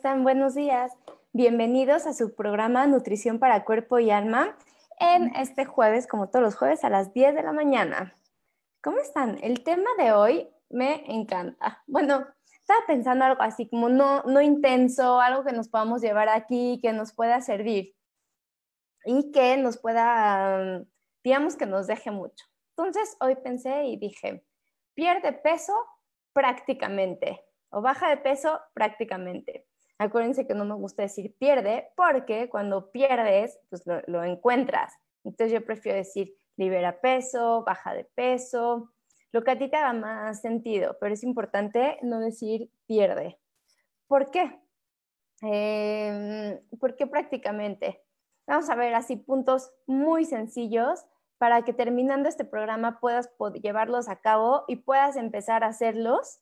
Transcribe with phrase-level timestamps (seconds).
[0.00, 0.22] están?
[0.22, 0.96] Buenos días.
[1.34, 4.56] Bienvenidos a su programa Nutrición para Cuerpo y Alma
[4.98, 8.14] en este jueves, como todos los jueves, a las 10 de la mañana.
[8.82, 9.36] ¿Cómo están?
[9.42, 11.82] El tema de hoy me encanta.
[11.86, 16.80] Bueno, estaba pensando algo así como no, no intenso, algo que nos podamos llevar aquí,
[16.80, 17.94] que nos pueda servir
[19.04, 20.82] y que nos pueda,
[21.22, 22.46] digamos que nos deje mucho.
[22.74, 24.46] Entonces, hoy pensé y dije,
[24.94, 25.74] pierde peso
[26.32, 29.66] prácticamente o baja de peso prácticamente.
[30.00, 34.94] Acuérdense que no me gusta decir pierde porque cuando pierdes, pues lo, encuentras.
[35.24, 38.94] Entonces yo prefiero decir libera peso, baja de peso,
[39.30, 43.38] lo que a ti te haga más sentido, pero es importante no decir pierde.
[44.06, 44.58] ¿Por qué?
[45.42, 48.02] Eh, porque prácticamente
[48.46, 51.04] vamos a ver así puntos muy sencillos
[51.36, 53.28] para que terminando este programa puedas
[53.60, 56.40] llevarlos a cabo y puedas empezar a hacerlos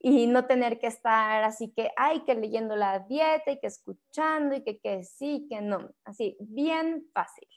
[0.00, 4.54] y no tener que estar así que, ay, que leyendo la dieta y que escuchando
[4.54, 5.90] y que, que sí, que no.
[6.04, 7.48] Así, bien fácil.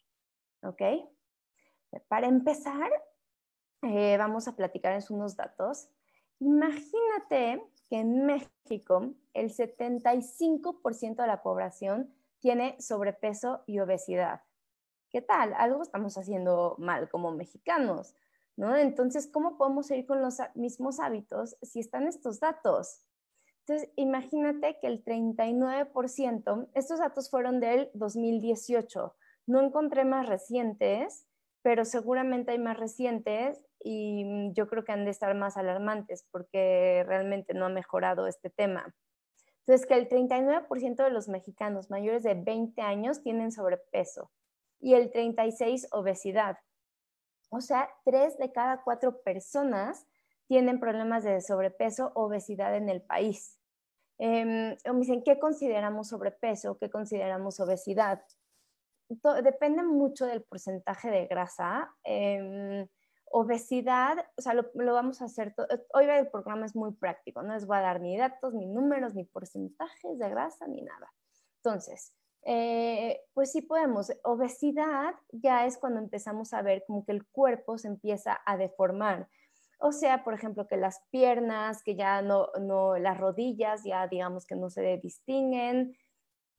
[0.63, 0.81] ¿Ok?
[2.07, 2.91] Para empezar,
[3.81, 5.89] eh, vamos a platicarles unos datos.
[6.39, 14.41] Imagínate que en México el 75% de la población tiene sobrepeso y obesidad.
[15.09, 15.53] ¿Qué tal?
[15.55, 18.15] Algo estamos haciendo mal como mexicanos.
[18.59, 23.05] Entonces, ¿cómo podemos seguir con los mismos hábitos si están estos datos?
[23.65, 29.15] Entonces, imagínate que el 39%, estos datos fueron del 2018,
[29.47, 31.25] no encontré más recientes,
[31.61, 36.25] pero seguramente hay más recientes y mm, yo creo que han de estar más alarmantes
[36.31, 38.93] porque realmente no ha mejorado este tema.
[39.59, 44.31] Entonces, que el 39% de los mexicanos mayores de 20 años tienen sobrepeso
[44.79, 46.57] y el 36% obesidad.
[47.49, 50.07] O sea, tres de cada cuatro personas
[50.47, 53.59] tienen problemas de sobrepeso o obesidad en el país.
[54.17, 56.77] Eh, me dicen, ¿qué consideramos sobrepeso?
[56.77, 58.21] ¿Qué consideramos obesidad?
[59.43, 61.91] depende mucho del porcentaje de grasa.
[62.03, 62.87] Em,
[63.31, 65.53] obesidad, o sea, lo, vamos a hacer,
[65.93, 69.13] hoy el programa es muy práctico, no les voy a dar ni datos, ni números,
[69.13, 71.11] ni porcentajes de grasa, ni nada.
[71.57, 74.11] Entonces, eh, pues sí podemos.
[74.23, 79.27] Obesidad ya es cuando empezamos a ver como que el cuerpo se empieza a deformar.
[79.79, 84.45] O sea, por ejemplo, que las piernas, que ya no, no las rodillas ya digamos
[84.45, 85.95] que no se distinguen.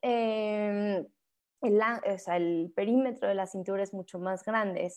[0.01, 1.05] Em,
[1.61, 4.91] el, o sea, el perímetro de la cintura es mucho más grande.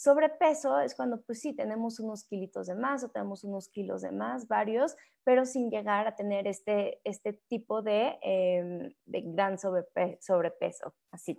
[0.00, 4.10] Sobrepeso es cuando, pues sí, tenemos unos kilitos de más o tenemos unos kilos de
[4.10, 10.94] más, varios, pero sin llegar a tener este, este tipo de, em, de gran sobrepeso,
[11.10, 11.38] así,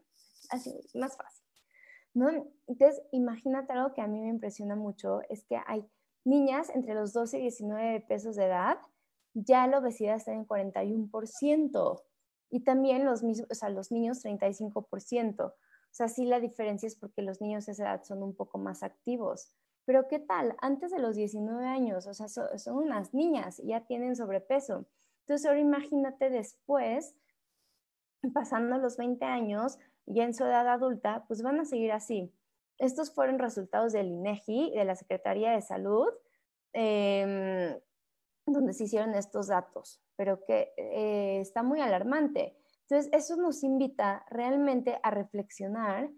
[0.51, 1.43] así, más fácil.
[2.13, 2.29] ¿no?
[2.67, 5.83] Entonces, imagínate algo que a mí me impresiona mucho, es que hay
[6.23, 8.77] niñas entre los 12 y 19 pesos de edad,
[9.33, 12.03] ya la obesidad está en 41%,
[12.51, 15.51] y también los, mismos, o sea, los niños 35%.
[15.91, 18.57] O sea, sí la diferencia es porque los niños de esa edad son un poco
[18.57, 19.53] más activos.
[19.85, 20.55] Pero ¿qué tal?
[20.61, 24.85] Antes de los 19 años, o sea, son, unas niñas, ya tienen sobrepeso.
[25.21, 27.13] Entonces ahora imagínate después,
[28.33, 32.33] pasando los 20 años, ya en su edad adulta, pues van a seguir así.
[32.77, 36.07] Estos fueron resultados del INEGI, de la Secretaría de Salud,
[36.73, 37.77] em,
[38.45, 42.55] donde se hicieron estos datos, pero que eh, está muy alarmante.
[42.91, 46.11] Entonces, eso nos invita realmente a reflexionar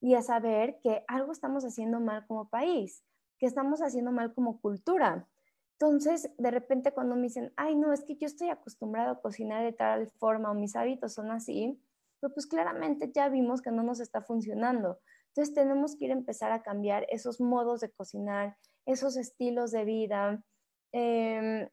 [0.00, 3.04] y a saber que algo estamos haciendo mal como país,
[3.38, 5.28] que estamos haciendo mal como cultura.
[5.72, 9.64] Entonces, de repente cuando me dicen, ay, no, es que yo estoy acostumbrado a cocinar
[9.64, 11.78] de tal forma o mis hábitos son así,
[12.20, 15.00] pues, pues claramente ya vimos que no nos está funcionando.
[15.26, 18.56] Entonces, tenemos que empezar a cambiar esos modos de cocinar,
[18.86, 20.42] esos estilos de vida.
[20.90, 21.68] Em,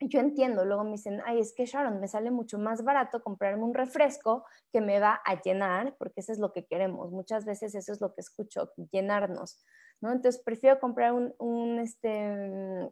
[0.00, 3.64] yo entiendo, luego me dicen, ay, es que Sharon, me sale mucho más barato comprarme
[3.64, 7.10] un refresco que me va a llenar, porque eso es lo que queremos.
[7.12, 9.62] Muchas veces eso es lo que escucho, llenarnos,
[10.00, 10.10] ¿no?
[10.12, 12.90] Entonces prefiero comprar un, este,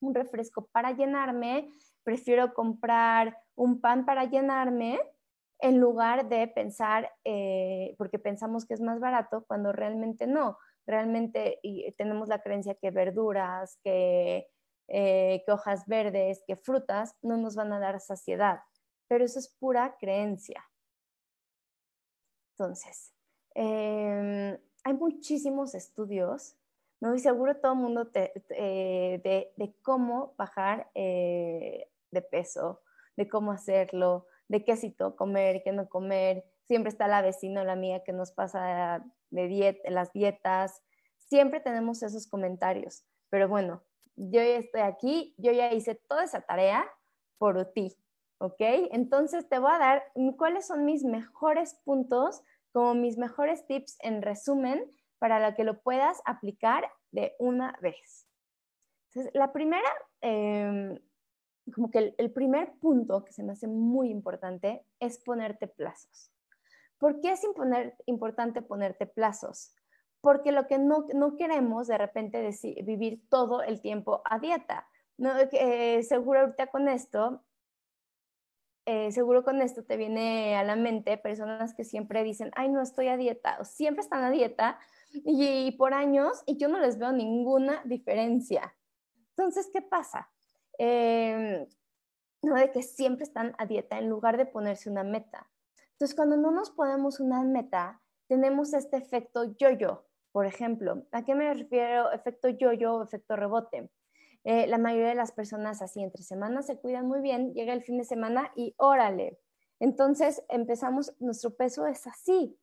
[0.00, 1.68] un refresco para llenarme,
[2.04, 5.00] prefiero comprar un pan para llenarme,
[5.60, 10.56] en lugar de pensar, eh, porque pensamos que es más barato, cuando realmente no.
[10.86, 14.46] Realmente y tenemos la creencia que verduras, que
[14.88, 18.60] eh, que hojas verdes, que frutas, no nos van a dar saciedad,
[19.06, 20.64] pero eso es pura creencia.
[22.52, 23.12] Entonces,
[23.54, 26.56] em, hay muchísimos estudios,
[27.00, 27.14] ¿no?
[27.14, 29.20] Y seguro todo el mundo eh,
[29.56, 32.80] de, cómo bajar eh, de peso,
[33.16, 36.44] de cómo hacerlo, de qué sí comer, qué no comer.
[36.66, 40.82] Siempre está la vecina o la amiga que nos pasa de las dietas.
[41.18, 43.04] Siempre tenemos esos comentarios.
[43.30, 43.82] Pero bueno,
[44.18, 46.84] yo ya estoy aquí, yo ya hice toda esa tarea
[47.38, 47.96] por ti,
[48.38, 48.60] ¿ok?
[48.90, 50.02] Entonces te voy a dar
[50.36, 52.42] cuáles son mis mejores puntos,
[52.72, 54.84] como mis mejores tips en resumen,
[55.18, 58.26] para que lo puedas aplicar de una vez.
[59.08, 59.88] Entonces, la primera,
[60.20, 60.98] em,
[61.74, 66.32] como que el, primer punto que se me hace muy importante es ponerte plazos.
[66.98, 67.42] ¿Por qué es
[68.06, 69.74] importante ponerte plazos?
[70.20, 71.06] Porque lo que no,
[71.36, 74.88] queremos de repente es vivir todo el tiempo a dieta.
[75.16, 75.32] ¿no?
[75.52, 77.44] Eh, seguro ahorita con esto,
[78.86, 82.80] eh, seguro con esto te viene a la mente personas que siempre dicen, ay, no
[82.80, 84.78] estoy a dieta, o siempre están a dieta
[85.12, 88.74] y, por años y yo no les veo ninguna diferencia.
[89.36, 90.30] Entonces, ¿qué pasa?
[90.78, 91.66] Em,
[92.42, 95.50] no de que siempre están a dieta en lugar de ponerse una meta.
[95.92, 100.07] Entonces, cuando no nos ponemos una meta, tenemos este efecto yo-yo,
[100.38, 103.90] por ejemplo, ¿a qué me refiero efecto yo-yo, efecto rebote?
[104.44, 107.82] Eh, la mayoría de las personas así entre semanas se cuidan muy bien, llega el
[107.82, 109.40] fin de semana y órale.
[109.80, 112.56] Entonces empezamos, nuestro peso es así.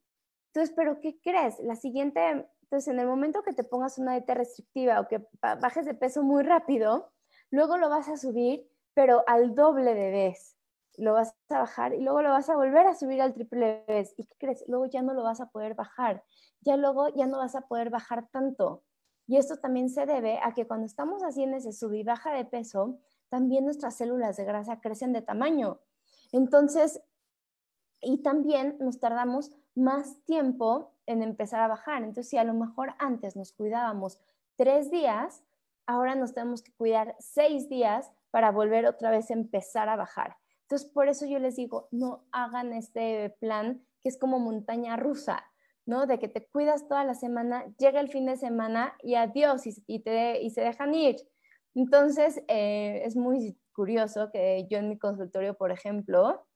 [0.54, 1.60] Entonces, ¿pero qué crees?
[1.60, 5.86] La siguiente, entonces en el momento que te pongas una dieta restrictiva o que bajes
[5.86, 7.12] de peso muy rápido,
[7.51, 10.55] luego lo vas a subir, pero al doble de vez.
[10.97, 14.13] Lo vas a bajar y luego lo vas a volver a subir al triple vez.
[14.18, 14.63] ¿Y qué crees?
[14.68, 16.24] Luego ya no lo vas a poder bajar
[16.65, 18.83] ya luego ya no vas a poder bajar tanto.
[19.27, 22.45] Y esto también se debe a que cuando estamos haciendo ese sub y baja de
[22.45, 23.00] peso,
[23.30, 25.80] también nuestras células de grasa crecen de tamaño.
[26.31, 27.01] Entonces,
[28.01, 32.03] y también nos tardamos más tiempo en empezar a bajar.
[32.03, 34.19] Entonces, si a lo mejor antes nos cuidábamos
[34.57, 35.44] tres días,
[35.86, 40.38] ahora nos tenemos que cuidar seis días para volver otra vez a empezar a bajar.
[40.65, 45.44] Entonces, por eso yo les digo, no hagan este plan que es como montaña rusa.
[45.85, 46.07] ¿no?
[46.07, 50.00] De que te cuidas toda la semana, llega el fin de semana y adiós y,
[50.00, 51.17] te, y se dejan ir.
[51.75, 56.47] Entonces, eh, es muy curioso que yo en mi consultorio, por ejemplo,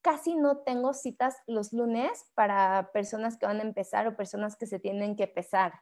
[0.00, 4.66] casi no tengo citas los lunes para personas que van a empezar o personas que
[4.66, 5.74] se tienen que pesar.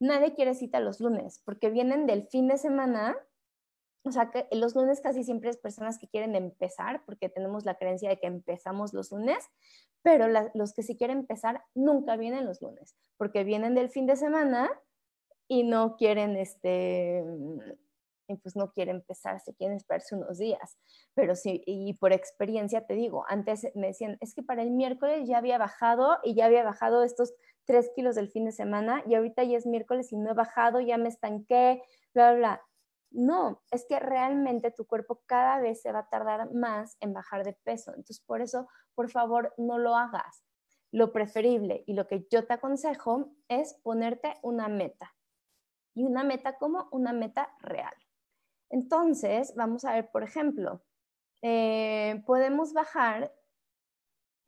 [0.00, 3.16] Nadie quiere cita los lunes porque vienen del fin de semana
[4.04, 7.76] o sea, que los lunes casi siempre es personas que quieren empezar, porque tenemos la
[7.76, 9.44] creencia de que empezamos los lunes,
[10.02, 14.16] pero los que sí quieren empezar nunca vienen los lunes, porque vienen del fin de
[14.16, 14.70] semana
[15.48, 17.24] y no quieren, este,
[18.42, 20.78] pues no quieren empezar, se quieren esperarse unos días.
[21.14, 25.26] Pero sí, y por experiencia te digo, antes me decían, es que para el miércoles
[25.26, 29.14] ya había bajado y ya había bajado estos tres kilos del fin de semana y
[29.14, 31.82] ahorita ya es miércoles y no he bajado, ya me estanqué,
[32.14, 32.67] bla, bla, bla.
[33.10, 37.44] No, es que realmente tu cuerpo cada vez se va a tardar más en bajar
[37.44, 37.90] de peso.
[37.90, 40.44] Entonces, por eso, por favor, no lo hagas.
[40.90, 45.14] Lo preferible y lo que yo te aconsejo es ponerte una meta.
[45.94, 47.94] Y una meta como una meta real.
[48.70, 50.84] Entonces, vamos a ver, por ejemplo,
[51.42, 53.34] eh, podemos bajar,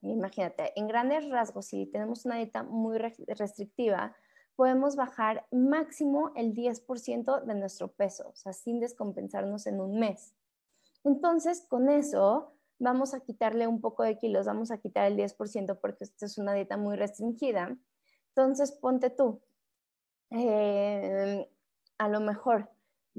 [0.02, 4.14] imagínate, en grandes rasgos, si tenemos una dieta muy restrictiva,
[4.60, 10.34] podemos bajar máximo el 10% de nuestro peso, o sea, sin descompensarnos en un mes.
[11.02, 15.78] Entonces, con eso vamos a quitarle un poco de kilos, vamos a quitar el 10%
[15.80, 17.74] porque esta es una dieta muy restringida.
[18.28, 19.40] Entonces, ponte tú,
[20.28, 21.50] eh,
[21.96, 22.68] a lo mejor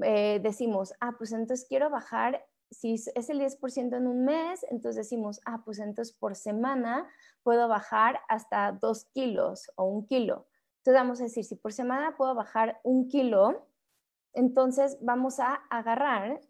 [0.00, 4.94] eh, decimos, ah, pues entonces quiero bajar, si es el 10% en un mes, entonces
[4.94, 7.08] decimos, ah, pues entonces por semana
[7.42, 10.46] puedo bajar hasta 2 kilos o un kilo.
[10.82, 13.68] Entonces vamos a decir, si por semana puedo bajar un kilo,
[14.32, 16.40] entonces vamos a agarrar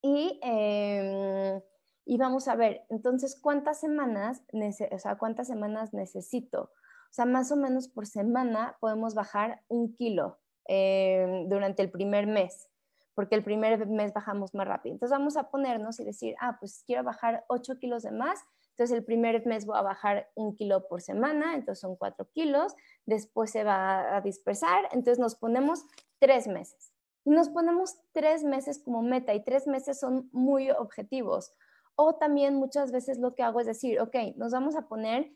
[0.00, 1.60] y, em,
[2.06, 4.42] y vamos a ver, entonces, ¿cuántas semanas,
[4.90, 6.62] o sea, cuántas semanas necesito?
[7.10, 12.26] O sea, más o menos por semana podemos bajar un kilo em, durante el primer
[12.26, 12.68] mes.
[13.14, 14.94] porque el primer mes bajamos más rápido.
[14.94, 18.40] Entonces vamos a ponernos y decir, ah, pues quiero bajar 8 kilos de más,
[18.82, 22.74] entonces el primer mes voy a bajar un kilo por semana, entonces son 4 kilos,
[23.06, 25.84] después se va a dispersar, entonces nos ponemos
[26.18, 26.92] tres meses.
[27.24, 31.54] Y nos ponemos tres meses como meta y tres meses son muy objetivos.
[31.94, 35.32] O también muchas veces lo que hago es decir, ok, nos vamos a poner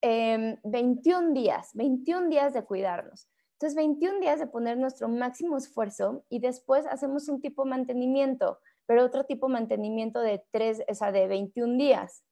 [0.00, 3.28] 21 em, días, 21 días de cuidarnos.
[3.54, 8.60] Entonces, 21 días de poner nuestro máximo esfuerzo y después hacemos un tipo de mantenimiento,
[8.86, 12.22] pero otro tipo de mantenimiento de, tres, o sea, de 21 días.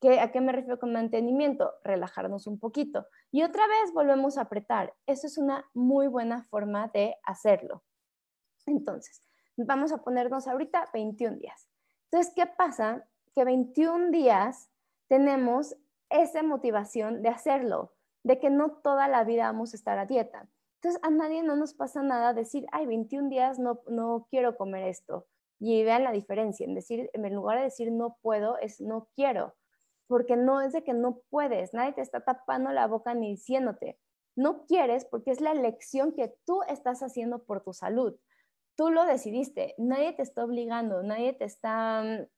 [0.00, 1.72] ¿Qué, ¿A qué me refiero con mantenimiento?
[1.82, 3.06] Relajarnos un poquito.
[3.30, 4.94] Y otra vez volvemos a apretar.
[5.06, 7.82] Eso es una muy buena forma de hacerlo.
[8.66, 9.22] Entonces,
[9.56, 11.68] vamos a ponernos ahorita 21 días.
[12.10, 13.08] Entonces, ¿qué pasa?
[13.34, 14.70] Que 21 días
[15.08, 15.76] tenemos
[16.10, 20.48] esa motivación de hacerlo, de que no toda la vida vamos a estar a dieta.
[20.82, 24.88] Entonces, a nadie no nos pasa nada decir, ay, 21 días no, no quiero comer
[24.88, 25.26] esto.
[25.58, 29.54] Y vean la diferencia, en decir, en lugar de decir no puedo, es no quiero,
[30.06, 33.98] porque no es de que no puedes, nadie te está tapando la boca ni diciéndote.
[34.36, 38.14] No quieres porque es la elección que tú estás haciendo por tu salud.
[38.76, 42.28] Tú lo decidiste, nadie te está obligando, nadie te está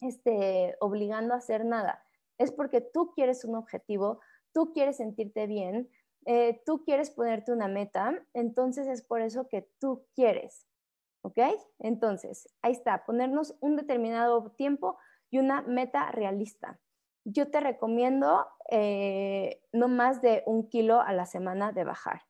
[0.00, 2.04] este, obligando a hacer nada.
[2.38, 4.20] Es porque tú quieres un objetivo,
[4.52, 5.90] tú quieres sentirte bien,
[6.24, 10.66] eh, tú quieres ponerte una meta, entonces es por eso que tú quieres.
[11.24, 11.38] ¿Ok?
[11.78, 14.98] Entonces, ahí está, ponernos un determinado tiempo
[15.30, 16.80] y una meta realista.
[17.24, 22.22] Yo te recomiendo eh, no más de un kilo a la semana de bajar.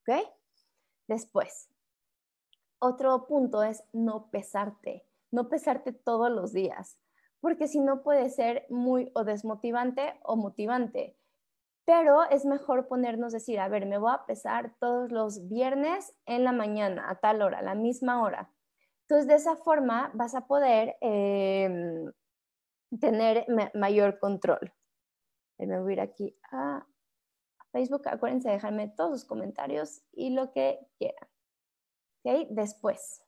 [0.00, 0.24] ¿Ok?
[1.06, 1.68] Después,
[2.78, 6.98] otro punto es no pesarte, no pesarte todos los días,
[7.40, 11.18] porque si no puede ser muy o desmotivante o motivante
[11.88, 16.44] pero es mejor ponernos decir, a ver, me voy a pesar todos los viernes en
[16.44, 18.52] la mañana, a tal hora, a la misma hora.
[19.04, 22.12] Entonces, de esa forma vas a poder em,
[23.00, 24.72] tener mayor control.
[25.58, 26.86] Me voy a ir aquí a
[27.72, 28.08] Facebook.
[28.08, 31.28] Acuérdense de dejarme todos sus comentarios y lo que quieran.
[32.20, 32.46] ¿Okay?
[32.50, 33.22] Después,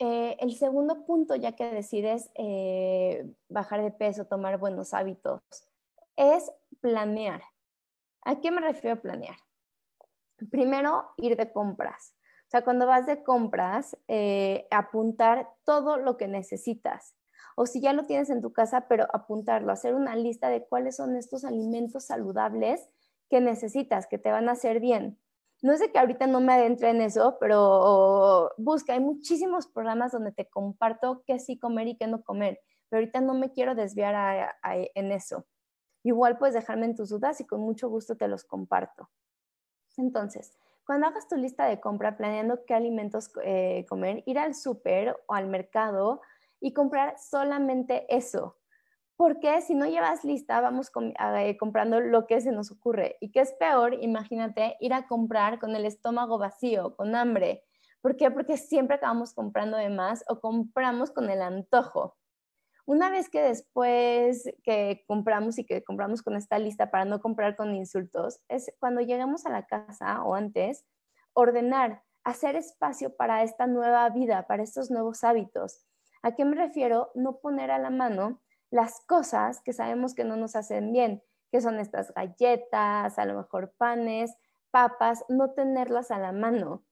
[0.00, 5.40] eh, el segundo punto, ya que decides eh, bajar de peso, tomar buenos hábitos,
[6.16, 7.42] es planear.
[8.22, 9.36] ¿A qué me refiero a planear?
[10.50, 12.14] Primero, ir de compras.
[12.46, 17.14] O sea, cuando vas de compras, eh, apuntar todo lo que necesitas.
[17.60, 20.94] O si ya lo tienes en tu casa, pero apuntarlo, hacer una lista de cuáles
[20.94, 22.88] son estos alimentos saludables
[23.28, 25.18] que necesitas, que te van a hacer bien.
[25.60, 30.30] No sé que ahorita no me adentre en eso, pero busca, hay muchísimos programas donde
[30.30, 34.54] te comparto qué sí comer y qué no comer, pero ahorita no me quiero desviar
[34.62, 35.44] en eso.
[36.04, 39.10] Igual puedes dejarme en tus dudas y con mucho gusto te los comparto.
[39.96, 45.16] Entonces, cuando hagas tu lista de compra planeando qué alimentos eh, comer, ir al súper
[45.26, 46.20] o al mercado
[46.60, 48.56] y comprar solamente eso.
[49.16, 53.16] Porque si no llevas lista, vamos eh, comprando lo que se nos ocurre.
[53.20, 57.64] Y qué es peor, imagínate ir a comprar con el estómago vacío, con hambre.
[58.00, 58.30] ¿Por qué?
[58.30, 62.16] Porque siempre acabamos comprando de más o compramos con el antojo.
[62.86, 67.56] Una vez que después que compramos y que compramos con esta lista para no comprar
[67.56, 70.86] con insultos, es cuando llegamos a la casa o antes,
[71.32, 75.87] ordenar, hacer espacio para esta nueva vida, para estos nuevos hábitos.
[76.22, 77.10] ¿A qué me refiero?
[77.14, 81.60] No poner a la mano las cosas que sabemos que no nos hacen bien, que
[81.60, 84.34] son estas galletas, a lo mejor panes,
[84.70, 86.84] papas, no tenerlas a la mano.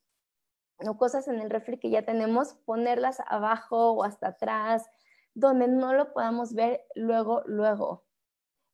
[0.86, 4.86] O cosas en el refri que ya tenemos, ponerlas abajo o hasta atrás,
[5.34, 8.04] donde no lo podamos ver luego, luego.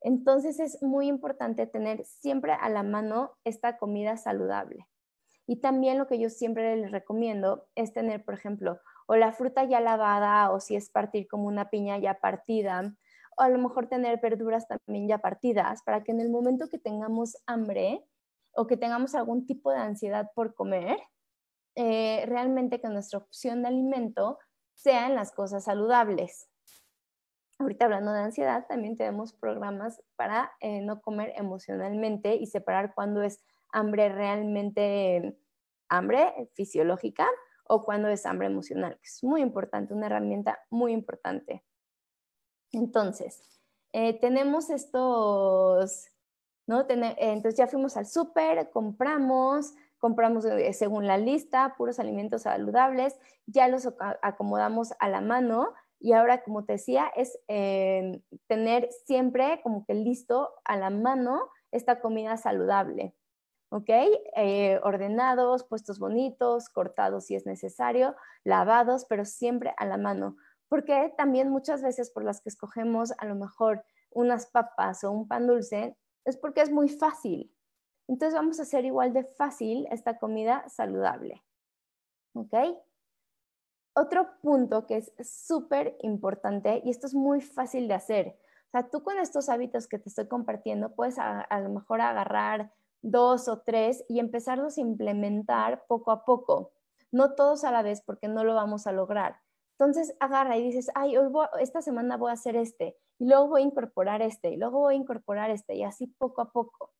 [0.01, 4.89] Entonces es muy importante tener siempre a la mano esta comida saludable.
[5.47, 9.65] Y también lo que yo siempre les recomiendo es tener, por ejemplo, o la fruta
[9.65, 12.95] ya lavada o si es partir como una piña ya partida,
[13.37, 16.79] o a lo mejor tener verduras también ya partidas para que en el momento que
[16.79, 18.05] tengamos hambre
[18.55, 20.99] o que tengamos algún tipo de ansiedad por comer,
[21.75, 24.39] eh, realmente que nuestra opción de alimento
[24.75, 26.49] sean las cosas saludables.
[27.59, 33.23] Ahorita hablando de ansiedad, también tenemos programas para eh, no comer emocionalmente y separar cuándo
[33.23, 33.41] es
[33.73, 35.39] hambre realmente
[35.89, 37.29] hambre fisiológica
[37.73, 41.65] o cuándo es hambre emocional, que es muy importante, una herramienta muy importante.
[42.71, 43.43] Entonces,
[43.95, 46.07] eh, tenemos estos,
[46.67, 46.83] ¿no?
[46.83, 53.69] Eh, entonces ya fuimos al súper, compramos, compramos según la lista, puros alimentos saludables, ya
[53.69, 53.89] los
[54.21, 59.95] acomodamos a la mano y ahora, como te decía, es eh, tener siempre como que
[59.95, 63.15] listo a la mano esta comida saludable.
[63.73, 63.89] ¿Ok?
[64.37, 68.15] Eh, ordenados, puestos bonitos, cortados si es necesario,
[68.45, 70.37] lavados, pero siempre a la mano.
[70.69, 75.27] Porque también muchas veces por las que escogemos a lo mejor unas papas o un
[75.27, 77.51] pan dulce, es porque es muy fácil.
[78.09, 81.43] Entonces vamos a hacer igual de fácil esta comida saludable.
[82.35, 82.55] ¿Ok?
[83.95, 88.89] Otro punto que es súper importante, y esto es muy fácil de hacer, o sea,
[88.89, 92.73] tú con estos hábitos que te estoy compartiendo puedes a, lo mejor agarrar
[93.03, 96.73] dos o tres y empezarlos a implementar poco a poco,
[97.11, 99.41] no todos a la vez porque no lo vamos a lograr.
[99.79, 103.63] Entonces agarra y dices, ay, hoy esta semana voy a hacer este, y luego voy
[103.63, 106.93] a incorporar este, y luego voy a incorporar este, y así poco a poco.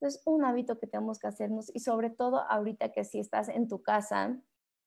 [0.00, 3.68] Entonces, un hábito que tenemos que hacernos, y sobre todo ahorita que si estás en
[3.68, 4.40] tu casa,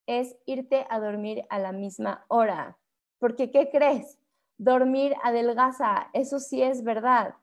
[0.07, 2.77] es irte a dormir a la misma hora.
[3.19, 4.17] Porque, ¿qué crees?
[4.57, 7.35] Dormir adelgaza, eso sí es verdad.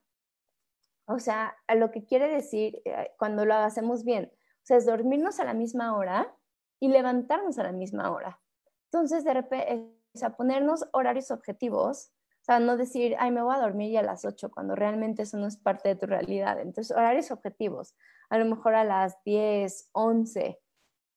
[1.09, 4.87] O sea, a lo que quiere decir eh, cuando lo hacemos bien, o sea, es
[4.87, 6.35] dormirnos a la misma hora
[6.81, 8.41] y levantarnos a la misma hora.
[8.85, 12.11] Entonces, de repente, sea, ponernos horarios objetivos,
[12.43, 15.23] o sea, no decir, ay, me voy a dormir ya a las 8, cuando realmente
[15.23, 16.61] eso no es parte de tu realidad.
[16.61, 17.95] Entonces, horarios objetivos,
[18.29, 20.61] a lo mejor a las 10, 11,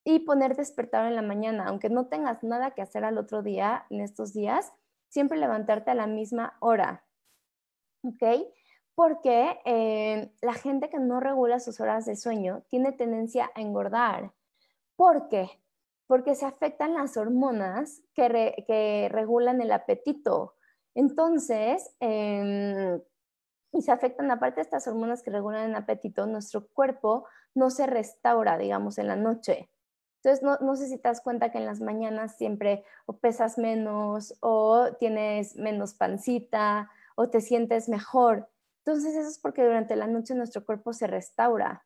[0.03, 3.85] y poner despertar en la mañana, aunque no tengas nada que hacer al otro día,
[3.89, 4.73] en estos días,
[5.09, 7.05] siempre levantarte a la misma hora,
[8.03, 8.23] ¿ok?
[8.95, 14.33] Porque eh, la gente que no regula sus horas de sueño tiene tendencia a engordar.
[14.95, 15.49] ¿Por qué?
[16.07, 20.55] Porque se afectan las hormonas que, regulan el apetito.
[20.93, 23.01] Entonces, em,
[23.71, 27.87] y se afectan, aparte de estas hormonas que regulan el apetito, nuestro cuerpo no se
[27.87, 29.69] restaura, digamos, en la noche.
[30.23, 34.37] Entonces, no, sé si te das cuenta que en las mañanas siempre o pesas menos
[34.41, 38.47] o tienes menos pancita o te sientes mejor.
[38.85, 41.85] Entonces, eso es porque durante la noche nuestro cuerpo se restaura.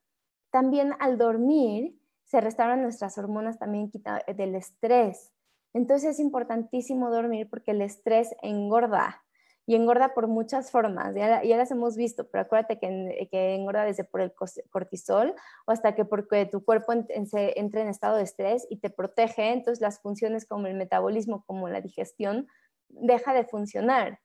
[0.52, 5.32] También al dormir se restauran nuestras hormonas, también quita del estrés.
[5.74, 9.22] Entonces es importantísimo dormir porque el estrés engorda
[9.68, 14.22] y engorda por muchas formas, ya, las hemos visto, pero acuérdate que, engorda desde por
[14.22, 14.32] el
[14.70, 15.34] cortisol
[15.66, 16.94] o hasta que porque tu cuerpo
[17.26, 21.44] se entre en estado de estrés y te protege, entonces las funciones como el metabolismo,
[21.46, 22.48] como la digestión,
[22.88, 24.20] deja de funcionar.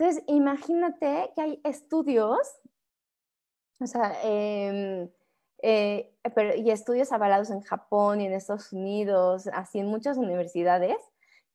[0.00, 2.38] Entonces, imagínate que hay estudios,
[3.80, 5.10] o sea, em,
[5.62, 6.10] eh,
[6.56, 10.96] y estudios avalados en Japón y en Estados Unidos, así en muchas universidades,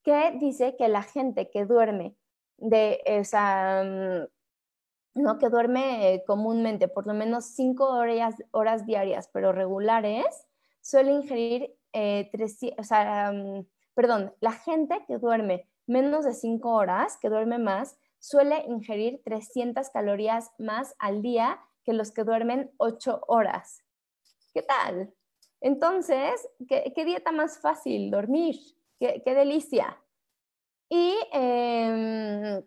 [0.03, 2.15] que dice que la gente que duerme
[2.57, 5.39] de esa, mm, ¿no?
[5.39, 10.25] Que duerme comúnmente por lo menos cinco horas, horas diarias, pero regulares,
[10.81, 12.29] suele ingerir, eh,
[12.77, 17.97] o sea, mm, perdón, la gente que duerme menos de cinco horas, que duerme más,
[18.25, 23.83] suele ingerir 300 calorías más al día que los que duermen ocho horas.
[24.51, 25.13] ¿Qué tal?
[25.61, 28.09] Entonces, ¿qué, dieta más fácil?
[28.09, 28.55] Dormir.
[28.99, 30.01] qué delicia.
[30.89, 32.63] Em,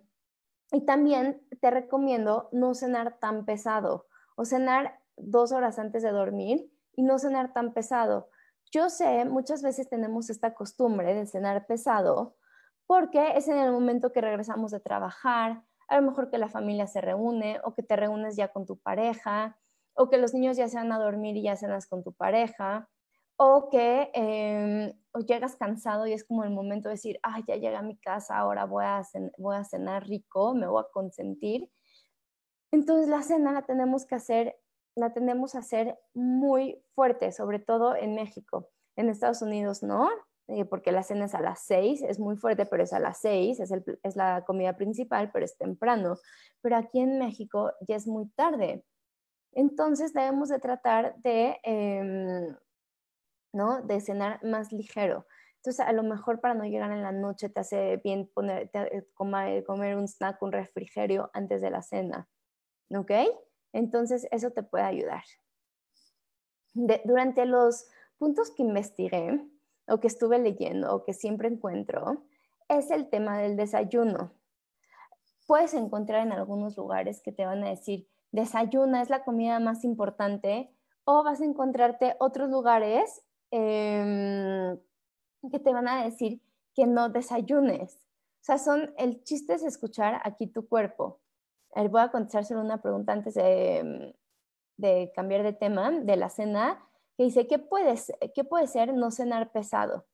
[0.70, 6.70] y, también te recomiendo no cenar tan pesado o cenar dos horas antes de dormir
[6.94, 8.30] y no cenar tan pesado.
[8.70, 12.36] Yo sé, muchas veces tenemos esta costumbre de cenar pesado
[12.88, 16.86] porque es en el momento que regresamos de trabajar, a lo mejor que la familia
[16.86, 19.58] se reúne o que te reúnes ya con tu pareja
[19.94, 22.88] o que los niños ya se van a dormir y ya cenas con tu pareja
[23.36, 24.92] o que em,
[25.26, 28.38] llegas cansado y es como el momento de decir, ay, ya llegué a mi casa,
[28.38, 29.02] ahora voy a,
[29.36, 31.70] voy a cenar rico, me voy a consentir.
[32.72, 34.56] Entonces la cena la tenemos que hacer,
[34.96, 38.70] la tenemos que hacer muy fuerte, sobre todo en México.
[38.96, 40.08] En Estados Unidos no,
[40.48, 43.20] eh, porque la cena es a las seis, es muy fuerte, pero es a las
[43.20, 43.70] seis, es,
[44.02, 46.16] es la comida principal, pero es temprano.
[46.62, 48.84] Pero aquí en México ya es muy tarde.
[49.52, 51.58] Entonces debemos de tratar de...
[51.62, 52.56] Em,
[53.52, 53.82] ¿no?
[53.82, 55.26] De cenar más ligero.
[55.56, 59.06] Entonces, a lo mejor para no llegar en la noche te hace bien poner, eh,
[59.14, 62.28] comer, un snack, un refrigerio antes de la cena.
[62.94, 63.10] ¿Ok?
[63.72, 65.24] Entonces, eso te puede ayudar.
[67.04, 69.44] durante los puntos que investigué
[69.88, 72.24] o que estuve leyendo o que siempre encuentro,
[72.68, 74.32] es el tema del desayuno.
[75.46, 79.84] Puedes encontrar en algunos lugares que te van a decir, desayuna es la comida más
[79.84, 80.70] importante,
[81.04, 84.78] o vas a encontrarte otros lugares Em,
[85.50, 86.42] que te van a decir
[86.74, 87.96] que no desayunes.
[88.40, 91.20] O sea, son, el chiste es escuchar aquí tu cuerpo.
[91.74, 94.14] voy a contestar solo una pregunta antes de,
[94.76, 96.87] de, cambiar de tema, de la cena,
[97.18, 100.06] que dice, ¿qué, puedes, ¿qué puede ser no cenar pesado?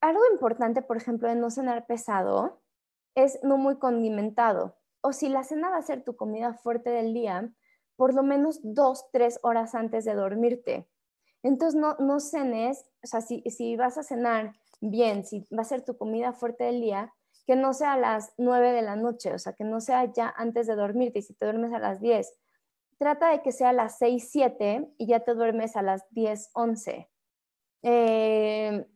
[0.00, 2.60] Algo importante, por ejemplo, de no cenar pesado
[3.14, 4.76] es no muy condimentado.
[5.02, 7.52] O si la cena va a ser tu comida fuerte del día,
[7.94, 10.88] por lo menos dos, tres horas antes de dormirte.
[11.44, 15.64] Entonces, no, no cenes, o sea, si, si vas a cenar bien, si va a
[15.64, 17.14] ser tu comida fuerte del día,
[17.46, 20.34] que no sea a las 9 de la noche, o sea, que no sea ya
[20.36, 22.34] antes de dormirte y si te duermes a las 10,
[22.98, 26.50] trata de que sea a las 6, 7 y ya te duermes a las 10,
[26.54, 27.10] 11.
[27.82, 28.86] Eh,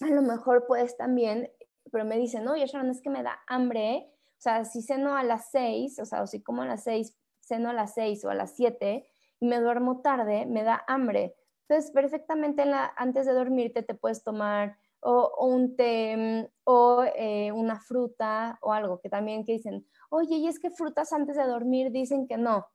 [0.00, 1.50] a lo mejor puedes también,
[1.90, 5.24] pero me dicen, no, Sharon, es que me da hambre, o sea, si ceno a
[5.24, 8.30] las 6, o sea, o si como a las 6, ceno a las 6 o
[8.30, 9.06] a las 7
[9.40, 11.34] y me duermo tarde, me da hambre.
[11.68, 12.62] Entonces, perfectamente
[12.96, 18.72] antes de dormirte te puedes tomar o, un té mm, o eh, una fruta o
[18.72, 22.36] algo que también que dicen, oye, y es que frutas antes de dormir dicen que
[22.36, 22.66] no.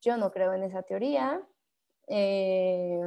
[0.00, 1.42] Yo no creo en esa teoría.
[2.08, 3.00] Eh,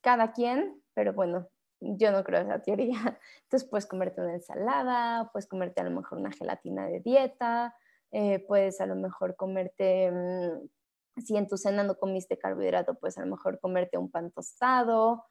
[0.00, 1.48] cada quien, pero bueno,
[1.80, 2.98] yo no creo en esa teoría.
[3.42, 7.74] Entonces puedes comerte una ensalada, puedes comerte a lo mejor una gelatina de dieta,
[8.12, 13.18] eh, puedes a lo mejor comerte, mm, si en tu cena no comiste carbohidrato, puedes
[13.18, 15.26] a lo mejor comerte un pan tostado,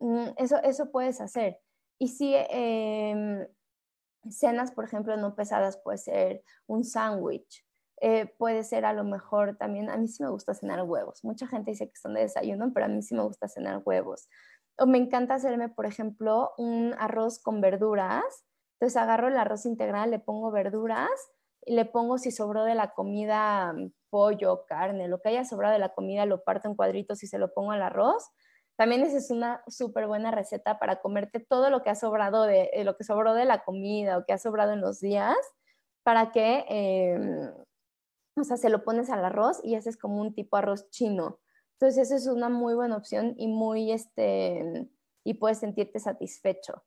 [0.00, 1.58] Mm, eso, eso puedes hacer.
[1.98, 3.46] Y si em,
[4.30, 7.65] cenas, por ejemplo, no pesadas, puede ser un sándwich.
[8.00, 11.24] Eh, puede ser a lo mejor también, a mí sí me gusta cenar huevos.
[11.24, 14.28] Mucha gente dice que son de desayuno, pero a mí sí me gusta cenar huevos.
[14.78, 18.22] O me encanta hacerme, por ejemplo, un arroz con verduras.
[18.74, 21.08] Entonces agarro el arroz integral, le pongo verduras
[21.64, 25.72] y le pongo si sobró de la comida mm, pollo, carne, lo que haya sobrado
[25.72, 28.30] de la comida, lo parto en cuadritos y se lo pongo al arroz
[28.76, 32.70] también esa es una súper buena receta para comerte todo lo que ha sobrado de
[32.74, 35.36] eh, lo que sobró de la comida o que ha sobrado en los días,
[36.02, 37.50] para que, em,
[38.36, 41.40] o sea, se lo pones al arroz y haces como un tipo arroz chino.
[41.72, 44.88] Entonces, esa es una muy buena opción y muy, este,
[45.24, 46.84] y puedes sentirte satisfecho.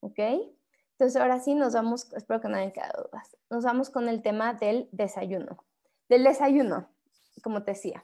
[0.00, 0.18] ¿Ok?
[0.92, 4.22] Entonces, ahora sí nos vamos, espero que no hayan quedado dudas, nos vamos con el
[4.22, 5.64] tema del desayuno.
[6.08, 6.88] Del desayuno,
[7.42, 8.02] como te decía,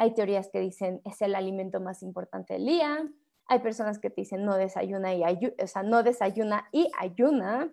[0.00, 3.06] hay teorías que dicen es el alimento más importante del día.
[3.46, 7.70] Hay personas que te dicen no desayuna y, o sea, no desayuna y ayuna.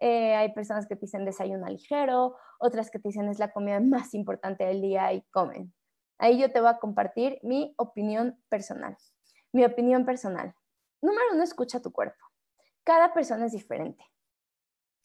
[0.00, 3.80] Eh, hay personas que te dicen desayuna ligero, otras que te dicen es la comida
[3.80, 5.72] más importante del día y comen.
[6.18, 8.96] Ahí yo te voy a compartir mi opinión personal.
[9.52, 10.54] Mi opinión personal.
[11.00, 12.18] Número uno, escucha tu cuerpo.
[12.84, 14.04] Cada persona es diferente.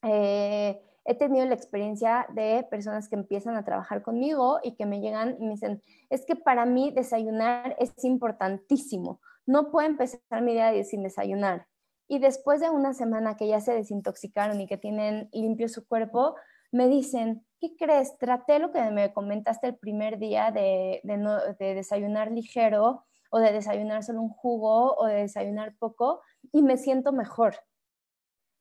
[0.02, 5.02] Eh, he tenido la experiencia de personas que empiezan a trabajar conmigo y que me
[5.02, 9.22] llegan y me dicen, es que para mí desayunar es importantísimo.
[9.46, 11.68] No puedo empezar mi día sin desayunar.
[12.14, 16.36] Y después de una semana que ya se desintoxicaron y que tienen limpio su cuerpo,
[16.72, 18.20] me dicen, ¿qué crees?
[18.20, 24.04] Traté lo que me comentaste el primer día de, de desayunar ligero o de desayunar
[24.04, 26.22] solo un jugo o de desayunar poco
[26.52, 27.56] y me siento mejor.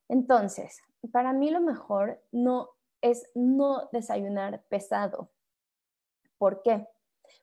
[0.09, 0.81] Entonces,
[1.13, 2.71] para mí lo mejor no
[3.03, 5.29] es no desayunar pesado.
[6.39, 6.89] ¿Por qué?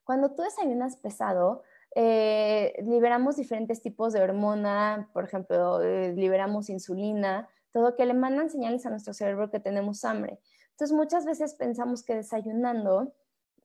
[0.03, 1.61] Cuando tú desayunas pesado,
[1.95, 8.49] eh, liberamos diferentes tipos de hormona, por ejemplo, eh, liberamos insulina, todo que le mandan
[8.49, 10.39] señales a nuestro cerebro que tenemos hambre.
[10.71, 13.13] Entonces muchas veces pensamos que desayunando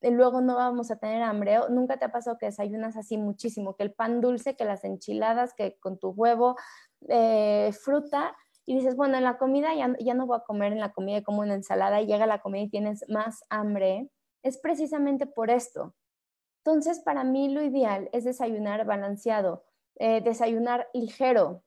[0.01, 1.59] eh, luego no vamos a tener hambre.
[1.71, 5.55] Nunca te ha pasado que desayunas así muchísimo, que el pan dulce, que las enchiladas,
[5.55, 6.57] que con tu huevo,
[7.73, 8.35] fruta,
[8.67, 11.23] y dices, bueno, en la comida ya, ya no voy a comer en la comida
[11.23, 14.09] como una ensalada y llega la comida y tienes más hambre,
[14.43, 15.95] es precisamente por esto.
[16.65, 19.65] Entonces, para mí lo ideal es desayunar balanceado,
[19.97, 21.63] eh, desayunar ligero,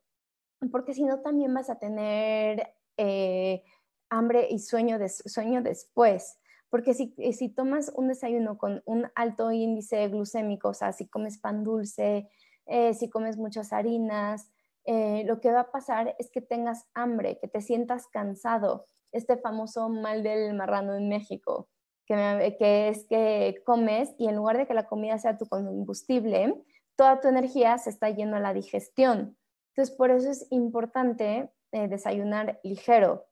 [0.72, 3.64] porque si no también vas a tener eh,
[4.10, 6.40] hambre y sueño, de, sueño después.
[6.70, 11.38] Porque si, si, tomas un desayuno con un alto índice glucémico, o sea, si comes
[11.38, 12.28] pan dulce,
[12.66, 14.52] eh, si comes muchas harinas,
[14.84, 18.86] eh, lo que va a pasar es que tengas hambre, que te sientas cansado.
[19.12, 21.70] Este famoso mal del marrano en México,
[22.08, 26.56] que, es que comes y en lugar de que la comida sea tu combustible,
[26.96, 29.38] toda tu energía se está yendo a la digestión.
[29.70, 33.28] Entonces, por eso es importante eh, desayunar ligero.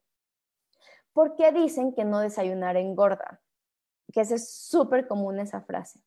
[1.14, 3.42] ¿Por qué dicen que no desayunar engorda?
[4.14, 6.02] Que es súper común esa frase.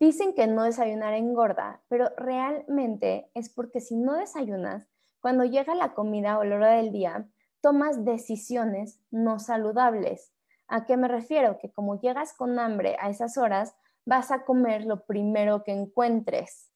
[0.00, 4.88] Dicen que no desayunar engorda, pero realmente es porque si no desayunas,
[5.20, 7.28] cuando llega la comida o la hora del día,
[7.60, 10.32] tomas decisiones no saludables.
[10.68, 11.58] ¿A qué me refiero?
[11.58, 16.70] Que como llegas con hambre a esas horas, vas a comer lo primero que encuentres.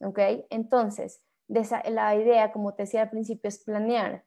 [0.00, 0.18] ¿Ok?
[0.50, 4.24] Entonces, la idea, como te decía al principio, es planear.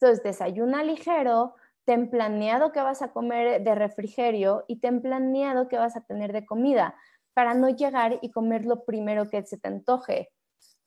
[0.00, 5.78] Entonces, desayuna ligero, ten planeado que vas a comer de refrigerio y ten planeado que
[5.78, 6.94] vas a tener de comida
[7.34, 10.30] para no llegar y comer lo primero que se te antoje.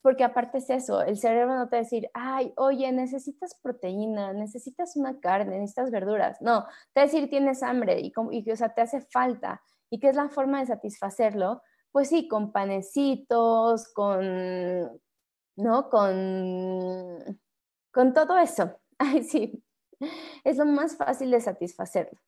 [0.02, 4.34] Porque aparte es eso, el cerebro no te va a decir, ay, oye, necesitas proteína,
[4.34, 6.42] necesitas una carne, necesitas verduras.
[6.42, 9.62] No, te va a decir, tienes hambre y, y o sea, te hace falta.
[9.92, 11.62] ¿Y qué es la forma de satisfacerlo?
[11.92, 15.02] Pues sí, con panecitos, con,
[15.56, 15.90] ¿no?
[15.90, 17.40] Con,
[17.92, 18.80] con todo eso.
[18.98, 19.64] Ay, sí,
[20.44, 22.20] es lo más fácil de satisfacerlo.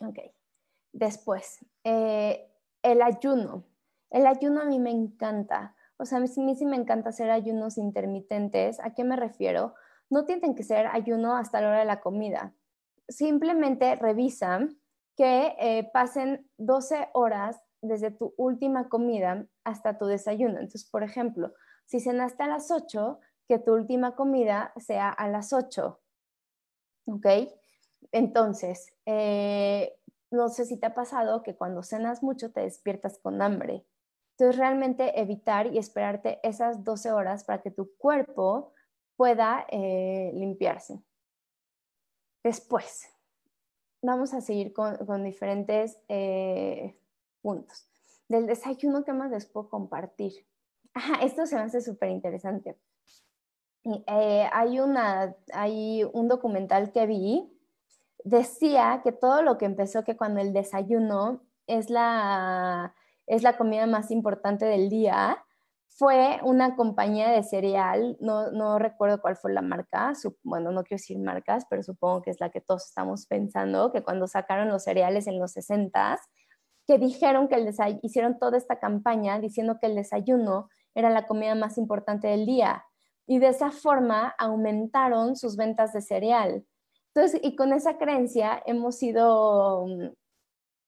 [0.00, 0.18] Ok.
[0.92, 2.50] Después, eh,
[2.82, 3.64] el ayuno.
[4.10, 5.74] El ayuno a mí me encanta.
[5.98, 8.80] O sea, a mí, sí me encanta hacer ayunos intermitentes.
[8.80, 9.74] ¿A qué me refiero?
[10.08, 12.54] No tienen que ser ayuno hasta la hora de la comida.
[13.08, 14.80] Simplemente revisan
[15.16, 20.54] que eh, pasen 12 horas desde tu última comida hasta tu desayuno.
[20.60, 21.52] Entonces, por ejemplo,
[21.84, 26.00] si cenaste a las 8, que tu última comida sea a las 8.
[27.06, 27.26] ¿Ok?
[28.12, 29.98] Entonces, eh,
[30.30, 33.84] no sé si te ha pasado que cuando cenas mucho te despiertas con hambre.
[34.38, 38.72] Entonces, realmente evitar y esperarte esas 12 horas para que tu cuerpo
[39.16, 41.02] pueda eh, limpiarse.
[42.44, 43.08] Después,
[44.00, 46.96] vamos a seguir con, diferentes eh,
[47.42, 47.90] puntos.
[48.28, 50.46] Del desayuno, ¿qué más les puedo compartir?
[50.94, 52.78] Ajá, esto se me hace súper interesante.
[54.06, 57.52] Eh, hay, una, hay un documental que vi,
[58.22, 62.94] decía que todo lo que empezó, que cuando el desayuno es la,
[63.28, 65.44] es la comida más importante del día,
[65.86, 70.12] fue una compañía de cereal, no, no recuerdo cuál fue la marca,
[70.42, 74.02] bueno, no quiero decir marcas, pero supongo que es la que todos estamos pensando, que
[74.02, 76.18] cuando sacaron los cereales en los 60
[76.88, 77.68] que dijeron que el
[78.02, 82.84] hicieron toda esta campaña diciendo que el desayuno era la comida más importante del día
[83.26, 86.64] y de esa forma aumentaron sus ventas de cereal.
[87.14, 89.86] Entonces, y con esa creencia hemos ido,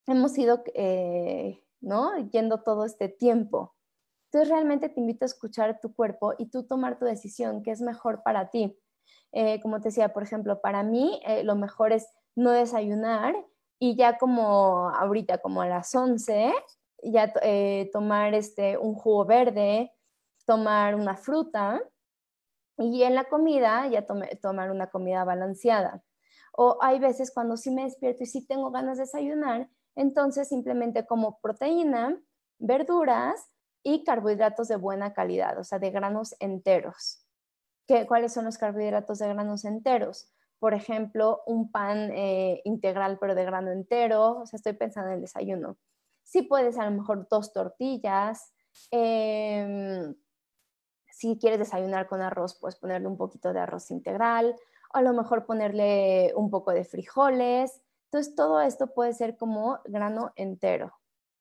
[0.07, 2.17] hemos ido, eh, ¿no?
[2.31, 3.75] Yendo todo este tiempo.
[4.27, 7.81] Entonces realmente te invito a escuchar tu cuerpo y tú tomar tu decisión, que es
[7.81, 8.79] mejor para ti.
[9.33, 13.35] Eh, como te decía, por ejemplo, para mí eh, lo mejor es no desayunar
[13.79, 16.53] y ya como ahorita, como a las 11,
[17.03, 19.93] ya eh, tomar este, un jugo verde,
[20.47, 21.83] tomar una fruta
[22.79, 26.03] y en la comida ya tomar una comida balanceada.
[26.53, 31.07] O hay veces cuando sí me despierto y sí tengo ganas de desayunar, entonces simplemente
[31.07, 32.21] como proteína,
[32.59, 33.51] verduras
[33.83, 37.27] y carbohidratos de buena calidad, o sea, de granos enteros.
[37.87, 40.33] ¿Qué, ¿Cuáles son los carbohidratos de granos enteros?
[40.59, 45.17] Por ejemplo, un pan eh, integral pero de grano entero, o sea, estoy pensando en
[45.17, 45.79] el desayuno.
[46.23, 48.53] Si puedes, a lo mejor dos tortillas.
[48.91, 50.15] Em,
[51.11, 54.55] si quieres desayunar con arroz, puedes ponerle un poquito de arroz integral,
[54.95, 57.83] o a lo mejor ponerle un poco de frijoles.
[58.11, 60.93] Entonces, todo esto puede ser como grano entero.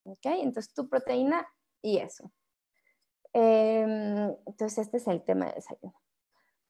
[0.04, 0.24] ¿Ok?
[0.26, 1.44] Entonces, tu proteína
[1.82, 2.30] y eso.
[3.32, 5.94] Em, entonces, este es el tema de desayuno.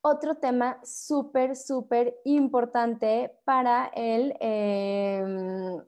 [0.00, 5.82] Otro tema súper, súper importante para el, em,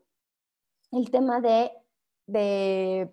[0.93, 1.73] el tema de,
[2.27, 3.11] de,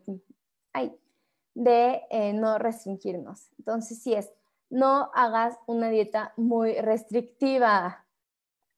[1.54, 3.52] de eh, no restringirnos.
[3.58, 4.30] Entonces, si es,
[4.70, 8.06] no hagas una dieta muy restrictiva.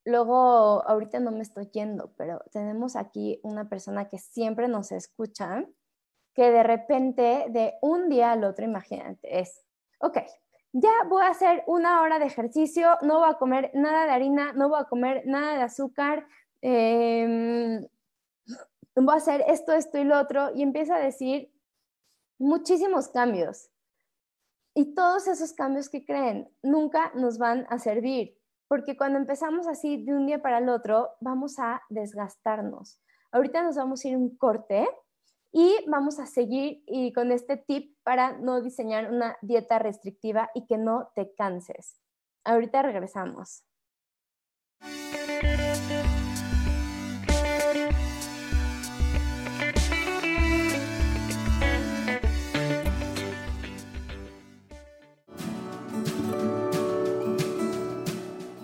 [0.03, 5.65] Luego, ahorita no me estoy yendo, pero tenemos aquí una persona que siempre nos escucha
[6.33, 9.63] que de repente, de un día al otro, imagínate, es,
[9.99, 10.17] ok,
[10.73, 14.53] ya voy a hacer una hora de ejercicio, no voy a comer nada de harina,
[14.53, 16.27] no voy a comer nada de azúcar,
[16.61, 17.85] em,
[18.95, 21.51] voy a hacer esto, esto y lo otro, y empieza a decir
[22.39, 23.69] muchísimos cambios.
[24.73, 28.40] Y todos esos cambios que creen nunca nos van a servir,
[28.71, 33.01] porque cuando empezamos así de un día para el otro, vamos a desgastarnos.
[33.33, 34.87] Ahorita nos vamos a ir un corte
[35.51, 40.67] y vamos a seguir y con este tip para no diseñar una dieta restrictiva y
[40.67, 41.99] que no te canses.
[42.45, 43.65] Ahorita regresamos.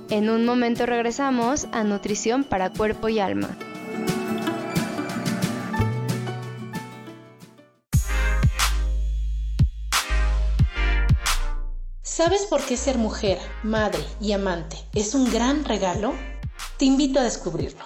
[0.09, 3.49] En un momento regresamos a Nutrición para Cuerpo y Alma.
[12.01, 16.13] ¿Sabes por qué ser mujer, madre y amante es un gran regalo?
[16.77, 17.83] Te invito a descubrirlo.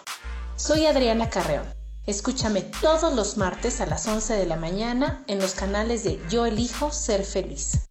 [0.55, 1.65] Soy Adriana Carreón.
[2.05, 6.45] Escúchame todos los martes a las 11 de la mañana en los canales de Yo
[6.45, 7.90] elijo ser feliz.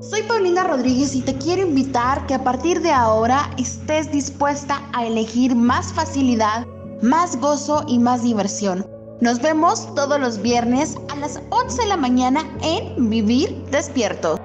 [0.00, 5.04] Soy Paulina Rodríguez y te quiero invitar que a partir de ahora estés dispuesta a
[5.04, 6.68] elegir más facilidad,
[7.02, 8.86] más gozo y más diversión.
[9.20, 14.40] Nos vemos todos los viernes a las 11 de la mañana en Vivir Despierto.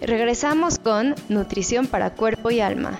[0.00, 2.98] Regresamos con Nutrición para Cuerpo y Alma.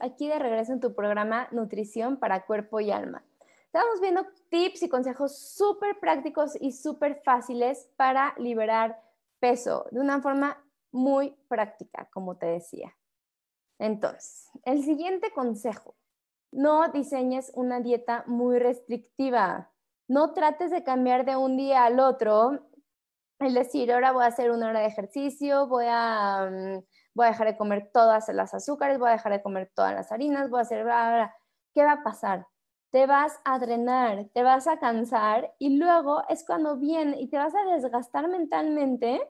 [0.00, 3.22] Aquí de regreso en tu programa Nutrición para Cuerpo y Alma.
[3.66, 9.00] Estamos viendo tips y consejos súper prácticos y súper fáciles para liberar
[9.38, 12.96] peso de una forma muy práctica, como te decía.
[13.78, 15.94] Entonces, el siguiente consejo,
[16.50, 19.70] no diseñes una dieta muy restrictiva.
[20.08, 22.66] No trates de cambiar de un día al otro.
[23.38, 26.82] Es decir, ahora voy a hacer una hora de ejercicio, voy a, mm,
[27.14, 30.12] voy a dejar de comer todas las azúcares, voy a dejar de comer todas las
[30.12, 30.86] harinas, voy a hacer...
[31.72, 32.46] ¿Qué va a pasar?
[32.90, 37.38] Te vas a drenar, te vas a cansar y luego es cuando viene y te
[37.38, 39.20] vas a desgastar mentalmente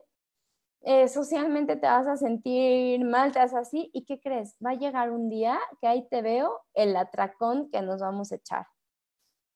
[0.83, 4.55] eh, socialmente te vas a sentir mal, te vas así, ¿y qué crees?
[4.65, 8.35] Va a llegar un día que ahí te veo el atracón que nos vamos a
[8.35, 8.65] echar.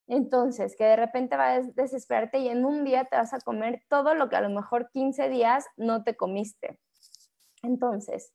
[0.07, 3.81] Entonces, que de repente va a desesperarte y en un día te vas a comer
[3.89, 6.79] todo lo que a lo mejor 15 días no te comiste.
[7.65, 8.33] Entonces,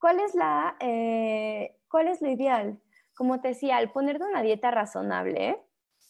[0.00, 2.80] ¿cuál es, la, eh, ¿cuál es lo ideal?
[3.14, 5.60] Como te decía, al ponerte una dieta razonable,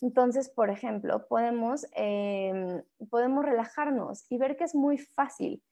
[0.00, 5.62] entonces, por ejemplo, podemos, em, podemos relajarnos y ver que es muy fácil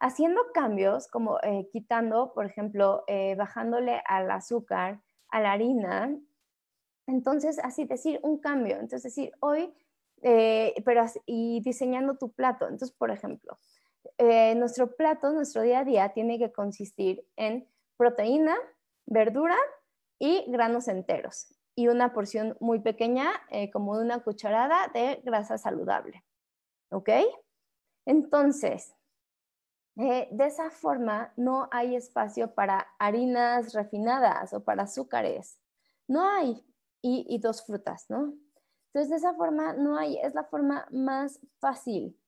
[0.00, 6.14] haciendo cambios como eh, quitando, por ejemplo, eh, bajándole al azúcar, a la harina.
[7.06, 8.74] Entonces, así decir un cambio.
[8.74, 9.72] Entonces, decir, hoy,
[10.22, 12.64] eh, pero y diseñando tu plato.
[12.64, 13.58] Entonces, por ejemplo,
[14.56, 18.56] nuestro plato, nuestro día a día tiene que consistir en proteína,
[19.06, 19.56] verdura
[20.18, 23.30] y granos enteros y una porción muy pequeña,
[23.72, 26.24] como de una cucharada de grasa saludable.
[26.90, 27.10] ¿Ok?
[28.06, 28.94] Entonces,
[29.96, 35.58] eh, de esa forma no hay espacio para harinas refinadas o para azúcares.
[36.08, 36.64] No hay.
[37.06, 38.32] Y, dos frutas, ¿no?
[38.86, 42.18] Entonces, de esa forma no hay, es la forma más fácil.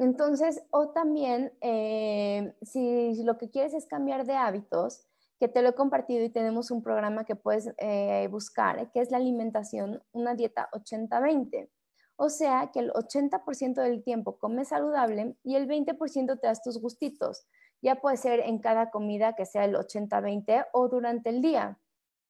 [0.00, 5.06] Entonces, o también, eh, si lo que quieres es cambiar de hábitos,
[5.38, 9.10] que te lo he compartido y tenemos un programa que puedes eh, buscar, que es
[9.10, 11.68] la alimentación, una dieta 80-20.
[12.16, 16.80] O sea que el 80% del tiempo comes saludable y el 20% te das tus
[16.80, 17.46] gustitos.
[17.82, 21.78] Ya puede ser en cada comida que sea el 80-20 o durante el día.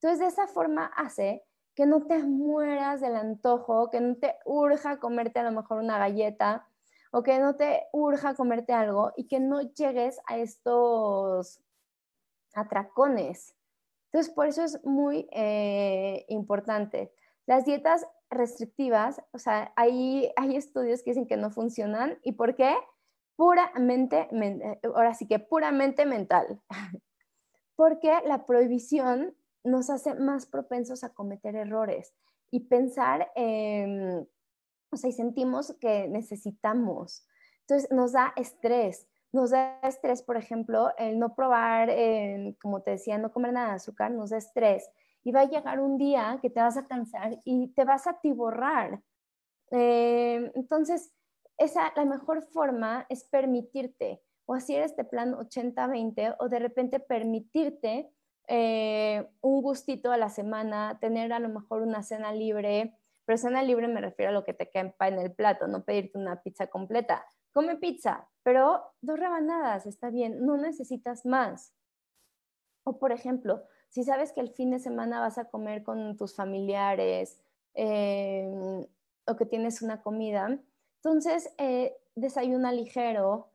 [0.01, 4.99] Entonces, de esa forma hace que no te mueras del antojo, que no te urja
[4.99, 6.67] comerte a lo mejor una galleta
[7.11, 11.61] o que no te urja comerte algo y que no llegues a estos
[12.53, 13.55] atracones.
[14.11, 17.13] Entonces, por eso es muy eh, importante.
[17.45, 22.17] Las dietas restrictivas, o sea, hay, hay estudios que dicen que no funcionan.
[22.23, 22.75] ¿Y por qué?
[23.35, 24.29] Puramente,
[24.83, 26.61] ahora sí que puramente mental.
[27.75, 32.13] Porque la prohibición nos hace más propensos a cometer errores
[32.51, 33.31] y pensar,
[34.91, 37.25] o sea, y sentimos que necesitamos.
[37.61, 39.07] Entonces nos da estrés.
[39.31, 41.89] Nos da estrés, por ejemplo, el no probar,
[42.61, 44.89] como te decía, no comer nada de azúcar, nos da estrés
[45.23, 48.19] y va a llegar un día que te vas a cansar y te vas a
[48.19, 49.01] tiborrar.
[49.71, 51.13] Eh, entonces,
[51.57, 58.11] esa, la mejor forma es permitirte o hacer este plan 80-20 o de repente permitirte
[58.47, 62.97] eh, un gustito a la semana, tener a lo mejor una cena libre,
[63.31, 66.17] pero cena libre me refiero a lo que te quepa en el plato, no pedirte
[66.17, 67.25] una pizza completa.
[67.53, 71.73] Come pizza, pero dos rebanadas, está bien, no necesitas más.
[72.83, 76.35] O por ejemplo, si sabes que el fin de semana vas a comer con tus
[76.35, 77.41] familiares
[77.73, 78.85] em,
[79.25, 80.59] o que tienes una comida,
[80.97, 83.49] entonces eh, desayuna ligero,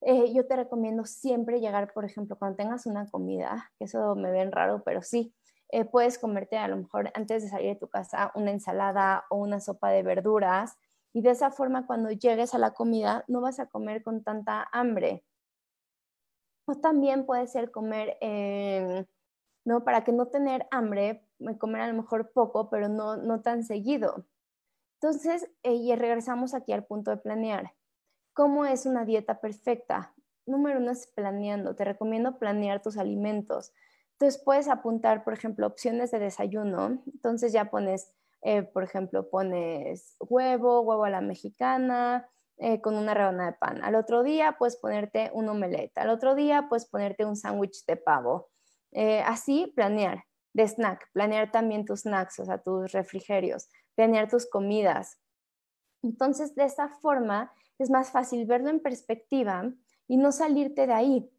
[0.00, 4.32] eh, yo te recomiendo siempre llegar, por ejemplo, cuando tengas una comida, que eso me
[4.32, 5.32] ven raro, pero sí,
[5.74, 9.38] eh, puedes comerte a lo mejor antes de salir de tu casa una ensalada o
[9.38, 10.78] una sopa de verduras
[11.12, 14.68] y de esa forma cuando llegues a la comida no vas a comer con tanta
[14.70, 15.24] hambre.
[16.68, 19.04] O también puede ser comer, eh,
[19.64, 19.82] ¿no?
[19.82, 21.26] Para que no tener hambre,
[21.58, 24.26] comer a lo mejor poco, pero no, no tan seguido.
[25.00, 27.74] Entonces, y regresamos aquí al punto de planear.
[28.32, 30.14] ¿Cómo es una dieta perfecta?
[30.46, 31.74] Número uno es planeando.
[31.74, 33.72] Te recomiendo planear tus alimentos.
[34.18, 37.02] Entonces puedes apuntar, por ejemplo, opciones de desayuno.
[37.06, 38.12] Entonces ya pones,
[38.42, 43.82] eh, por ejemplo, pones huevo, huevo a la mexicana, eh, con una rebanada de pan.
[43.82, 45.98] Al otro día puedes ponerte un omelette.
[45.98, 48.50] Al otro día puedes ponerte un sándwich de pavo.
[48.92, 54.48] Eh, así planear de snack, planear también tus snacks, o sea, tus refrigerios, planear tus
[54.48, 55.18] comidas.
[56.04, 59.72] Entonces, de esta forma es más fácil verlo en perspectiva
[60.06, 61.30] y no salirte de ahí.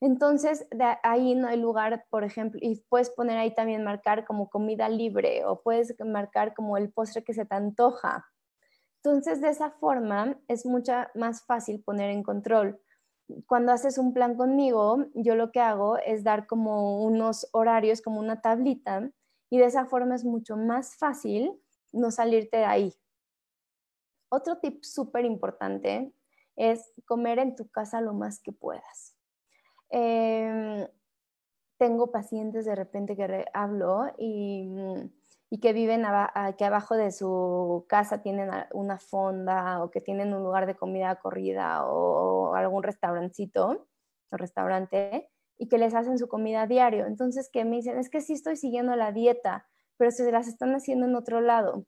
[0.00, 4.50] Entonces, de ahí no hay lugar, por ejemplo, y puedes poner ahí también marcar como
[4.50, 8.26] comida libre o puedes marcar como el postre que se te antoja.
[9.02, 12.80] Entonces, de esa forma es mucho más fácil poner en control.
[13.46, 18.20] Cuando haces un plan conmigo, yo lo que hago es dar como unos horarios, como
[18.20, 19.10] una tablita,
[19.50, 21.60] y de esa forma es mucho más fácil
[21.92, 22.94] no salirte de ahí.
[24.30, 26.12] Otro tip súper importante
[26.56, 29.13] es comer en tu casa lo más que puedas.
[29.96, 30.88] Em,
[31.78, 34.68] tengo pacientes de repente que hablo y,
[35.62, 40.66] que viven aquí abajo de su casa tienen una fonda o que tienen un lugar
[40.66, 43.86] de comida corrida o, algún restaurancito
[44.32, 47.06] o restaurante y que les hacen su comida diario.
[47.06, 50.74] Entonces que me dicen, es que sí estoy siguiendo la dieta, pero se las están
[50.74, 51.86] haciendo en otro lado.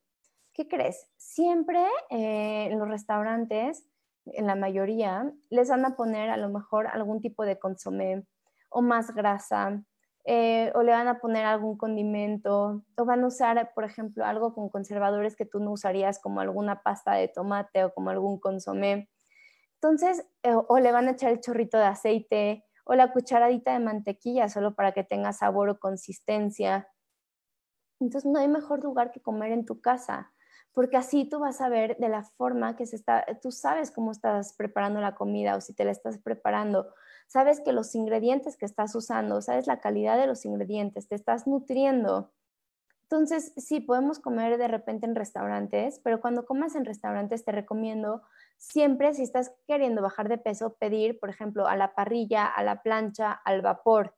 [0.53, 1.09] ¿Qué crees?
[1.17, 3.85] Siempre eh, en los restaurantes
[4.33, 8.25] en la mayoría, les van a poner a lo mejor algún tipo de consomé
[8.71, 9.83] o más grasa,
[10.25, 14.55] eh, o le van a poner algún condimento, o van a usar, por ejemplo, algo
[14.55, 19.09] con conservadores que tú no usarías, como alguna pasta de tomate o como algún consomé.
[19.75, 23.81] Entonces, eh, o le van a echar el chorrito de aceite o la cucharadita de
[23.81, 26.89] mantequilla solo para que tenga sabor o consistencia.
[28.01, 30.33] Entonces, no hay mejor lugar que comer en tu casa
[30.77, 34.13] porque así tú vas a ver de la forma que se está, tú sabes cómo
[34.13, 36.93] estás preparando la comida o si te la estás preparando,
[37.29, 41.47] sabes que los ingredientes que estás usando, sabes la calidad de los ingredientes, te estás
[41.47, 42.35] nutriendo.
[43.05, 48.21] Entonces, sí, podemos comer de repente en restaurantes, pero cuando comas en restaurantes te recomiendo
[48.59, 52.83] siempre, si estás queriendo bajar de peso, pedir, por ejemplo, a la parrilla, a la
[52.83, 54.15] plancha, al vapor.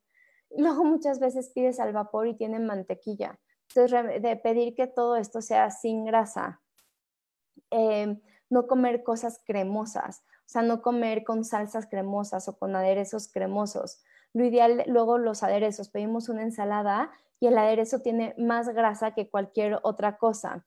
[0.50, 3.38] Luego muchas veces pides al vapor y tienen mantequilla.
[3.68, 6.60] Entonces, de pedir que todo esto sea sin grasa.
[7.70, 13.28] Em, no comer cosas cremosas, o sea, no comer con salsas cremosas o con aderezos
[13.28, 14.02] cremosos.
[14.32, 17.10] Lo ideal, luego los aderezos, pedimos una ensalada
[17.40, 20.64] y el aderezo tiene más grasa que cualquier otra cosa.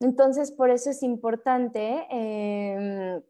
[0.00, 3.22] Entonces, por eso es importante em,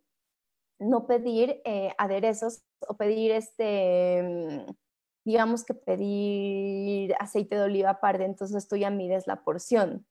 [0.78, 4.64] no pedir eh, aderezos o pedir este
[5.30, 10.04] digamos que pedir aceite de oliva aparte, entonces tú ya mides la porción.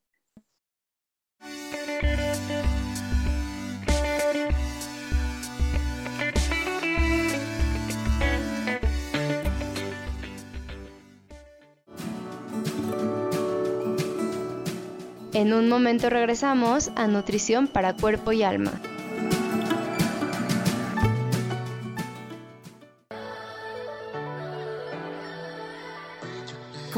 [15.33, 18.71] En un momento regresamos a Nutrición para Cuerpo y Alma.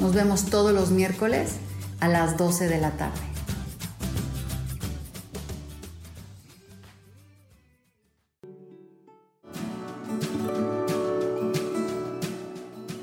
[0.00, 1.56] Nos vemos todos los miércoles
[2.00, 3.20] a las 12 de la tarde.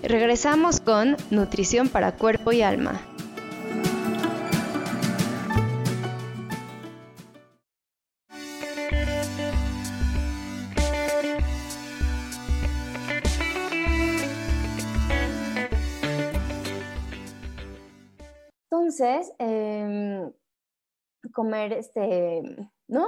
[0.02, 3.02] Regresamos con Nutrición para Cuerpo y Alma.
[21.38, 22.41] Comer, este,
[22.88, 23.05] ¿no?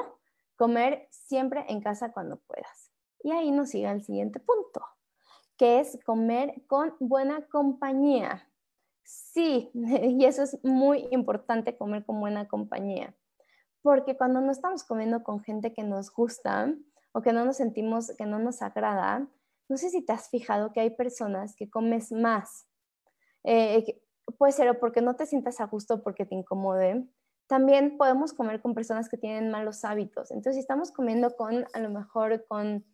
[0.56, 2.92] Comer siempre en casa cuando puedas.
[3.24, 4.86] Y ahí nos sigue el siguiente punto,
[5.58, 8.48] que es comer con buena compañía.
[9.04, 13.16] Sí, y eso es muy importante, comer con buena compañía.
[13.82, 16.72] Porque cuando no estamos comiendo con gente que nos gusta
[17.14, 19.28] o que no nos sentimos, que no nos agrada,
[19.70, 22.68] no sé si te has fijado que hay personas que comes más.
[23.44, 24.00] Eh,
[24.38, 27.08] puede ser o porque no te sientas a gusto porque te incomode.
[27.50, 30.30] También podemos comer con personas que tienen malos hábitos.
[30.30, 32.86] Entonces, si estamos comiendo con, a lo mejor, con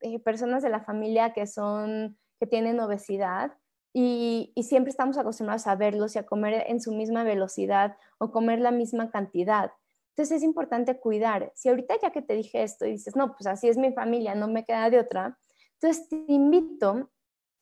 [0.00, 3.52] eh, personas de la familia que son, que tienen obesidad,
[3.94, 8.32] y, y, siempre estamos acostumbrados a verlos y a comer en su misma velocidad o
[8.32, 9.70] comer la misma cantidad.
[10.08, 11.52] Entonces es importante cuidar.
[11.54, 14.34] Si ahorita ya que te dije esto y dices, no, pues así es mi familia,
[14.34, 15.38] no me queda de otra,
[15.74, 17.10] entonces te invito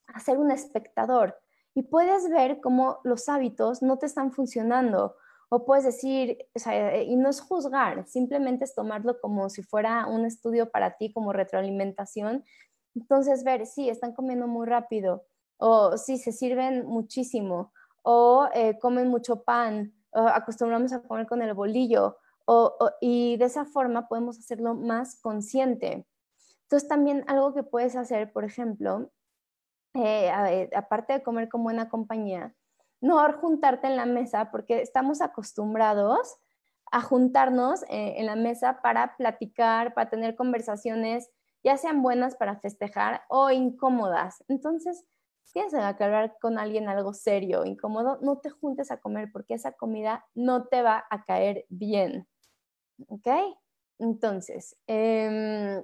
[0.07, 1.37] a ser un espectador
[1.73, 5.15] y puedes ver cómo los hábitos no te están funcionando.
[5.53, 6.37] O puedes decir,
[7.05, 11.33] y no es juzgar, simplemente es tomarlo como si fuera un estudio para ti, como
[11.33, 12.45] retroalimentación.
[12.95, 15.25] Entonces, ver, sí, están comiendo muy rápido,
[15.57, 21.41] o sí, se sirven muchísimo, o eh, comen mucho pan, o acostumbramos a comer con
[21.41, 22.17] el bolillo,
[23.01, 26.07] y de esa forma podemos hacerlo más consciente.
[26.63, 29.11] Entonces, también algo que puedes hacer, por ejemplo,
[29.95, 32.55] eh, aparte de comer con buena compañía,
[33.01, 36.37] no juntarte en la mesa porque estamos acostumbrados
[36.91, 41.29] a juntarnos eh, en la mesa para platicar, para tener conversaciones,
[41.63, 44.43] ya sean buenas para festejar o incómodas.
[44.47, 45.05] Entonces,
[45.43, 49.55] si tienes que hablar con alguien algo serio, incómodo, no te juntes a comer porque
[49.55, 52.27] esa comida no te va a caer bien.
[53.07, 53.27] ¿Ok?
[53.99, 55.83] Entonces, em,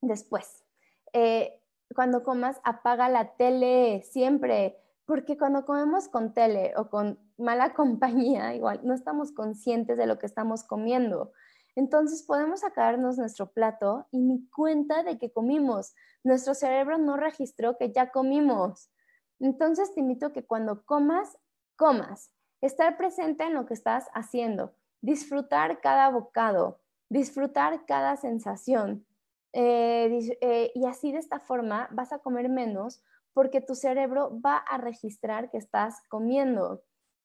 [0.00, 0.64] después,
[1.12, 1.60] eh,
[1.94, 8.54] cuando comas, apaga la tele siempre, porque cuando comemos con tele o con mala compañía,
[8.54, 11.32] igual no estamos conscientes de lo que estamos comiendo.
[11.76, 15.94] Entonces podemos sacarnos nuestro plato y ni cuenta de que comimos.
[16.24, 18.90] Nuestro cerebro no registró que ya comimos.
[19.38, 21.38] Entonces te invito a que cuando comas,
[21.76, 22.32] comas.
[22.62, 24.74] Estar presente en lo que estás haciendo.
[25.02, 26.80] Disfrutar cada bocado.
[27.10, 29.06] Disfrutar cada sensación.
[29.52, 33.02] Eh, eh, y así de esta forma vas a comer menos
[33.36, 36.82] porque tu cerebro va a registrar que estás comiendo.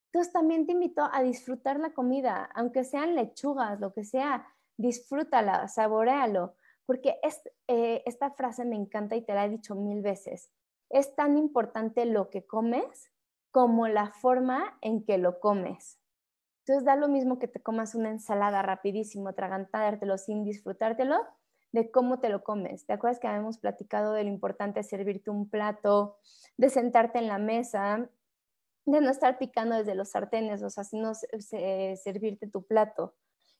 [0.07, 4.45] Entonces también te invito a disfrutar la comida, aunque sean lechugas, lo que sea,
[4.75, 7.15] disfrútala, saborealo, porque
[7.69, 10.51] eh, esta frase me encanta y te la he dicho mil veces.
[10.89, 13.09] Es tan importante lo que comes
[13.49, 15.97] como la forma en que lo comes.
[16.65, 21.25] Entonces da lo mismo que te comas una ensalada rapidísimo, atragantártelo sin disfrutártelo,
[21.71, 22.85] de cómo te lo comes.
[22.85, 26.17] ¿Te acuerdas que habíamos platicado de lo importante de servirte un plato,
[26.57, 28.09] de sentarte en la mesa,
[28.85, 33.15] de no estar picando desde los sartenes, o sea, sino servirte tu plato?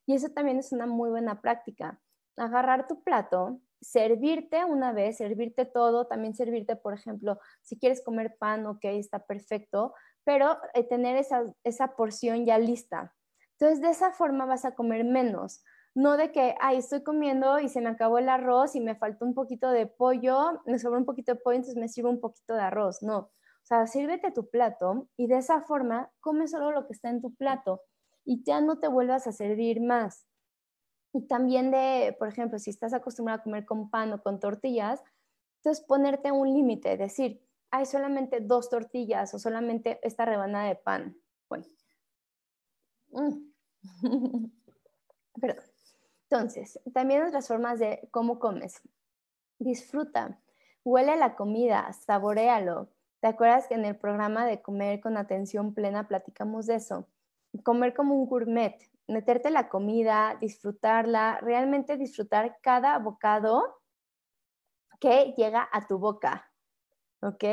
[0.05, 2.01] Y eso también es una muy buena práctica.
[2.38, 8.36] Agarrar tu plato, servirte una vez, servirte todo, también servirte, por ejemplo, si quieres comer
[8.38, 9.93] pan, ok, está perfecto,
[10.24, 13.14] pero eh, tener esa, esa porción ya lista.
[13.53, 15.64] Entonces, de esa forma vas a comer menos
[15.96, 19.26] no de que, ay, estoy comiendo y se me acabó el arroz y me faltó
[19.26, 22.54] un poquito de pollo, me sobró un poquito de pollo, entonces me sirvo un poquito
[22.56, 23.02] de arroz.
[23.04, 23.32] No, o
[23.64, 27.34] sea, sírvete tu plato y de esa forma come solo lo que está en tu
[27.36, 27.82] plato.
[28.24, 30.28] y ya no te vuelvas a servir más.
[31.14, 35.02] Y también de, por ejemplo, si estás acostumbrado a comer con pan o con tortillas,
[35.58, 41.18] entonces ponerte un límite, decir, hay solamente dos tortillas o solamente esta rebanada de pan.
[41.50, 41.66] Bueno.
[43.14, 43.52] Mm.
[45.42, 45.71] Perdón.
[46.32, 48.82] Entonces, también otras formas de cómo comes.
[49.60, 50.40] Disfruta,
[50.86, 52.88] huele la comida, saborealo.
[53.20, 57.10] ¿Te acuerdas que en el programa de comer con atención plena platicamos de eso?
[57.64, 63.82] Comer como un gourmet, meterte la comida, disfrutarla, realmente disfrutar cada bocado
[65.02, 66.50] que llega a tu boca,
[67.22, 67.44] ¿ok?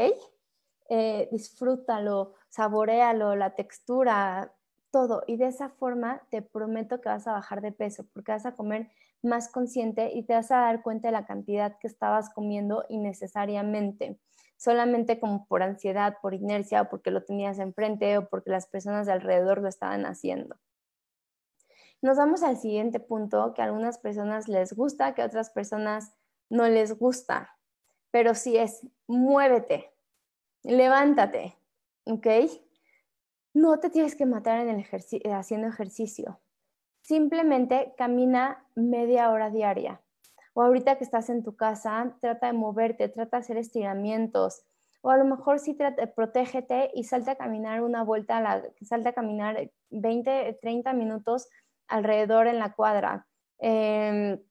[0.89, 4.55] Eh, disfrútalo, saborealo, la textura,
[4.91, 5.23] todo.
[5.27, 8.55] Y de esa forma te prometo que vas a bajar de peso porque vas a
[8.55, 8.91] comer
[9.23, 14.19] más consciente y te vas a dar cuenta de la cantidad que estabas comiendo innecesariamente,
[14.57, 19.07] solamente como por ansiedad, por inercia o porque lo tenías enfrente o porque las personas
[19.07, 20.57] de alrededor lo estaban haciendo.
[22.01, 26.13] Nos vamos al siguiente punto que a algunas personas les gusta, que a otras personas
[26.49, 27.57] no les gusta,
[28.13, 29.93] pero sí es muévete,
[30.63, 31.59] levántate,
[32.05, 32.27] ¿ok?
[33.55, 36.41] No te tienes que matar en el eh, haciendo ejercicio.
[37.03, 40.03] Simplemente camina media hora diaria.
[40.55, 44.63] O ahorita que estás en tu casa, trata de moverte, trata de hacer estiramientos.
[45.01, 45.77] O a lo mejor sí
[46.17, 51.49] protégete y salta a caminar una vuelta, la, salta a caminar 20, 30 minutos
[51.87, 53.27] alrededor en la cuadra.
[53.61, 54.43] Eh,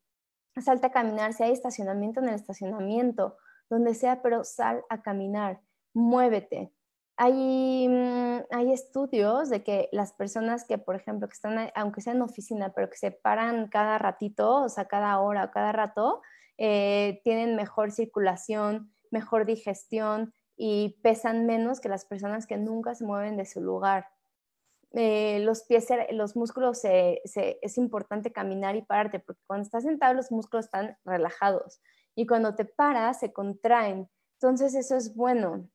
[0.61, 3.37] salta a caminar, si hay estacionamiento en el estacionamiento,
[3.69, 5.61] donde sea, pero sal a caminar,
[5.93, 6.71] muévete.
[7.18, 12.18] Hay, mm, hay estudios de que las personas que, por ejemplo, que están, aunque sean
[12.18, 16.22] en oficina, pero que se paran cada ratito, o sea, cada hora o cada rato,
[16.57, 23.05] eh, tienen mejor circulación, mejor digestión y pesan menos que las personas que nunca se
[23.05, 24.07] mueven de su lugar.
[24.93, 30.32] Eh, los pies, los músculos, es importante caminar y pararte, porque cuando estás sentado los
[30.32, 31.82] músculos están relajados
[32.15, 34.09] y cuando te paras se contraen.
[34.39, 35.70] Entonces eso es bueno.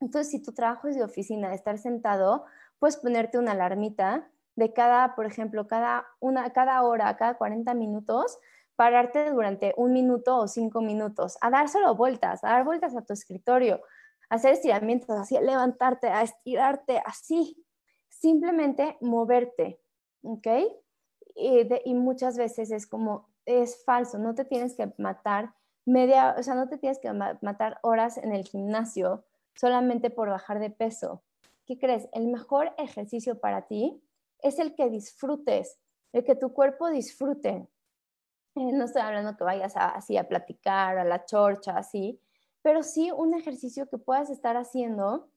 [0.00, 2.44] Entonces si tu trabajo es de oficina, de estar sentado,
[2.78, 8.38] puedes ponerte una alarmita de cada, por ejemplo, cada, una, cada hora, cada 40 minutos,
[8.76, 13.02] pararte durante un minuto o cinco minutos, a dar solo vueltas, a dar vueltas a
[13.02, 13.80] tu escritorio,
[14.30, 17.62] a hacer estiramientos, así, levantarte, a estirarte, así,
[18.08, 19.80] simplemente moverte,
[20.22, 20.46] ¿ok?
[21.34, 26.54] Y, muchas veces es como, es falso, no te tienes que matar media, o sea,
[26.54, 29.24] no te tienes que matar horas en el gimnasio
[29.54, 31.22] solamente por bajar de peso.
[31.66, 32.08] ¿Qué crees?
[32.12, 34.02] El mejor ejercicio para ti
[34.40, 35.78] es el que disfrutes,
[36.12, 37.68] el que tu cuerpo disfrute.
[38.56, 42.20] Eh, no estoy hablando que vayas así a platicar, a la chorcha, así,
[42.62, 45.30] pero sí un ejercicio que puedas estar haciendo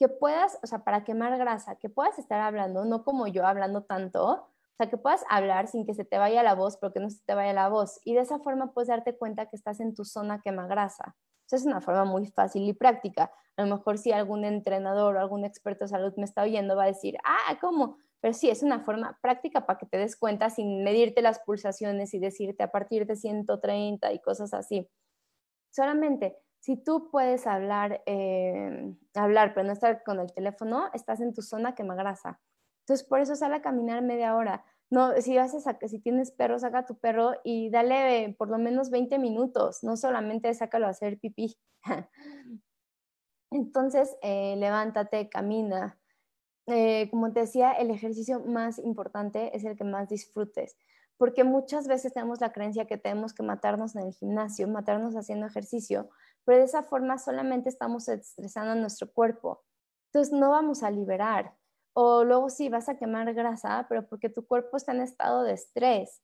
[0.00, 3.82] que puedas, o sea, para quemar grasa, que puedas estar hablando, no como yo hablando
[3.82, 4.48] tanto, o
[4.78, 7.20] sea, que puedas hablar sin que se te vaya la voz, pero que no se
[7.26, 8.00] te vaya la voz.
[8.02, 11.16] Y de esa forma puedes darte cuenta que estás en tu zona quema grasa.
[11.56, 13.30] Es una forma muy fácil y práctica.
[13.56, 16.84] A lo mejor si algún entrenador o algún experto de salud me está oyendo, va
[16.84, 17.96] a decir, ah, ¿cómo?
[18.20, 22.14] Pero sí, es una forma práctica para que te des cuenta sin medirte las pulsaciones
[22.14, 24.88] y decirte a partir de 130 y cosas así.
[25.70, 31.32] Solamente si tú puedes hablar, eh, hablar, pero no estar con el teléfono, estás en
[31.32, 32.38] tu zona grasa.
[32.80, 34.64] Entonces, por eso sale a caminar media hora.
[34.90, 38.90] No, si, haces a, si tienes perro, saca tu perro y dale por lo menos
[38.90, 41.56] 20 minutos, no solamente sácalo a hacer pipí.
[43.52, 45.98] Entonces, eh, levántate, camina.
[46.66, 50.76] Eh, como te decía, el ejercicio más importante es el que más disfrutes
[51.20, 55.44] porque muchas veces tenemos la creencia que tenemos que matarnos en el gimnasio, matarnos haciendo
[55.44, 56.08] ejercicio,
[56.46, 59.62] pero de esa forma solamente estamos estresando nuestro cuerpo.
[60.06, 61.54] Entonces no vamos a liberar.
[62.02, 65.52] O luego sí, vas a quemar grasa, pero porque tu cuerpo está en estado de
[65.52, 66.22] estrés.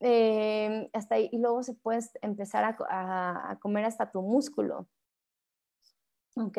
[0.00, 4.88] Eh, hasta ahí, y luego se puede empezar a, comer hasta tu músculo.
[6.34, 6.56] ¿Ok?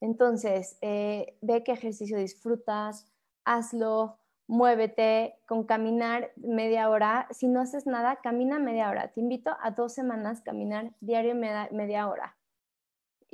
[0.00, 3.06] Entonces, eh, ve qué ejercicio disfrutas,
[3.44, 7.28] hazlo, muévete, con caminar media hora.
[7.32, 9.12] Si no haces nada, camina media hora.
[9.12, 12.34] Te invito a dos semanas caminar diario media, hora.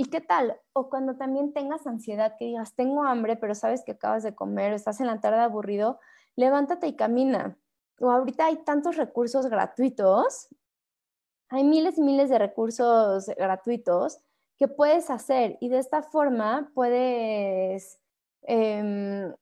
[0.00, 0.58] ¿Y qué tal?
[0.72, 4.72] O cuando también tengas ansiedad, que digas, tengo hambre, pero sabes que acabas de comer,
[4.72, 6.00] estás en la tarde aburrido,
[6.36, 7.58] levántate y camina.
[8.00, 10.48] O ahorita hay tantos recursos gratuitos,
[11.50, 14.18] hay miles y miles de recursos gratuitos
[14.58, 18.00] que puedes hacer y de esta forma puedes
[18.44, 19.34] em,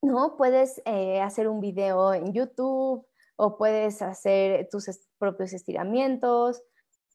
[0.00, 0.36] ¿no?
[0.38, 3.06] Puedes eh, hacer un video en YouTube
[3.36, 6.62] o puedes hacer tus propios estiramientos,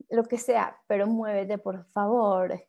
[0.10, 2.62] lo que sea, pero muévete, por favor.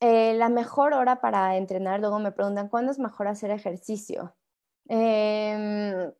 [0.00, 4.34] Eh, la mejor hora para entrenar, luego me preguntan, ¿cuándo es mejor hacer ejercicio?
[4.88, 6.12] Em,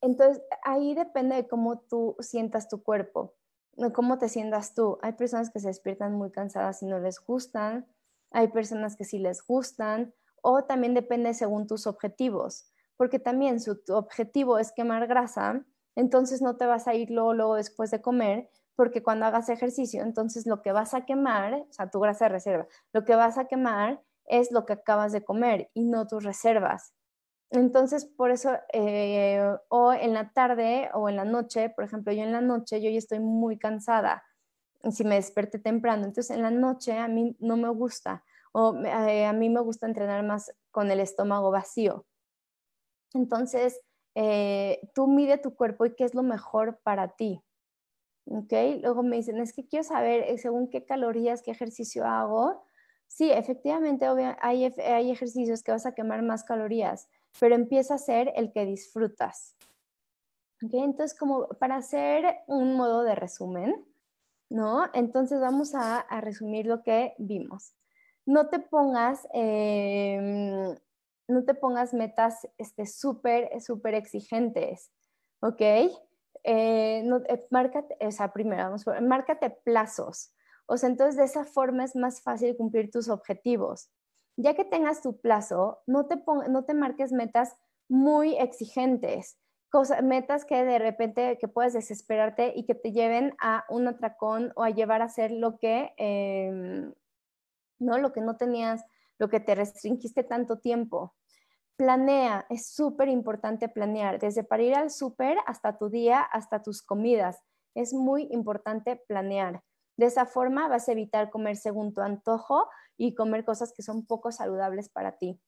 [0.00, 3.34] entonces, ahí depende de cómo tú sientas tu cuerpo,
[3.72, 4.98] de cómo te sientas tú.
[5.02, 7.86] Hay personas que se despiertan muy cansadas y no les gustan,
[8.30, 13.70] hay personas que sí les gustan, o también depende según tus objetivos, porque también si
[13.84, 15.64] tu objetivo es quemar grasa,
[15.96, 20.02] entonces no te vas a ir luego, luego después de comer, porque cuando hagas ejercicio,
[20.02, 23.38] entonces lo que vas a quemar, o sea, tu grasa de reserva, lo que vas
[23.38, 26.92] a quemar es lo que acabas de comer y no tus reservas.
[27.50, 32.22] Entonces, por eso, eh, o en la tarde o en la noche, por ejemplo, yo
[32.22, 34.24] en la noche, yo ya estoy muy cansada,
[34.90, 39.24] si me desperté temprano, entonces en la noche a mí no me gusta, o eh,
[39.24, 42.06] a mí me gusta entrenar más con el estómago vacío.
[43.14, 43.80] Entonces,
[44.14, 47.42] eh, tú mide tu cuerpo y qué es lo mejor para ti.
[48.26, 48.52] ¿Ok?
[48.80, 52.64] Luego me dicen, es que quiero saber según qué calorías, qué ejercicio hago.
[53.06, 54.06] Sí, efectivamente
[54.40, 57.08] hay, hay ejercicios que vas a quemar más calorías,
[57.38, 59.56] pero empieza a ser el que disfrutas.
[60.64, 60.80] ¿Okay?
[60.80, 63.84] Entonces, como para hacer un modo de resumen,
[64.50, 64.88] ¿no?
[64.94, 67.74] Entonces vamos a, resumir lo que vimos.
[68.26, 70.76] No te pongas, em,
[71.28, 74.90] no te pongas metas este, súper, súper exigentes,
[75.40, 75.62] ¿ok?
[76.42, 80.32] Eh, no, eh, márcate, o sea, primero, vamos márcate plazos.
[80.66, 83.90] O sea, entonces de esa forma es más fácil cumplir tus objetivos
[84.36, 86.16] ya que tengas tu plazo, no te,
[86.48, 87.56] no te marques metas
[87.88, 89.38] muy exigentes,
[90.02, 94.62] metas que de repente que puedes desesperarte y que te lleven a un atracón o
[94.62, 96.94] a llevar a hacer lo que, em,
[97.78, 97.98] ¿no?
[97.98, 98.84] Lo que no tenías,
[99.18, 101.14] lo que te restringiste tanto tiempo.
[101.76, 106.82] Planea, es súper importante planear, desde para ir al súper hasta tu día, hasta tus
[106.82, 107.40] comidas.
[107.74, 109.62] Es muy importante planear.
[109.96, 114.06] De esa forma vas a evitar comer según tu antojo y comer cosas que son
[114.06, 115.40] poco saludables para ti.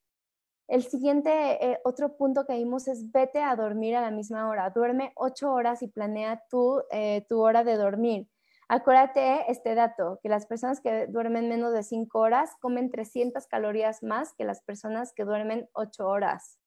[0.67, 1.31] El siguiente,
[1.65, 4.69] eh, otro punto que vimos es vete a dormir a la misma hora.
[4.69, 8.27] Duerme ocho horas y planea tu, eh, tu hora de dormir.
[8.69, 14.03] Acuérdate este dato, que las personas que duermen menos de cinco horas comen 300 calorías
[14.03, 16.59] más que las personas que duermen ocho horas.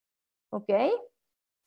[0.49, 0.69] ¿Ok?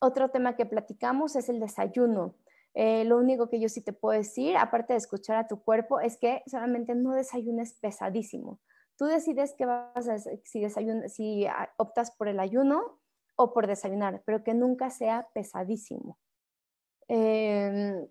[0.00, 2.34] Otro tema que platicamos es el desayuno.
[2.74, 6.00] Eh, lo único que yo sí te puedo decir, aparte de escuchar a tu cuerpo,
[6.00, 8.60] es que solamente no desayunes pesadísimo.
[8.98, 10.68] Tú decides qué vas a si,
[11.08, 13.00] si ah, optas por el ayuno
[13.36, 16.18] o por desayunar, pero que nunca sea pesadísimo.
[17.06, 18.06] Em,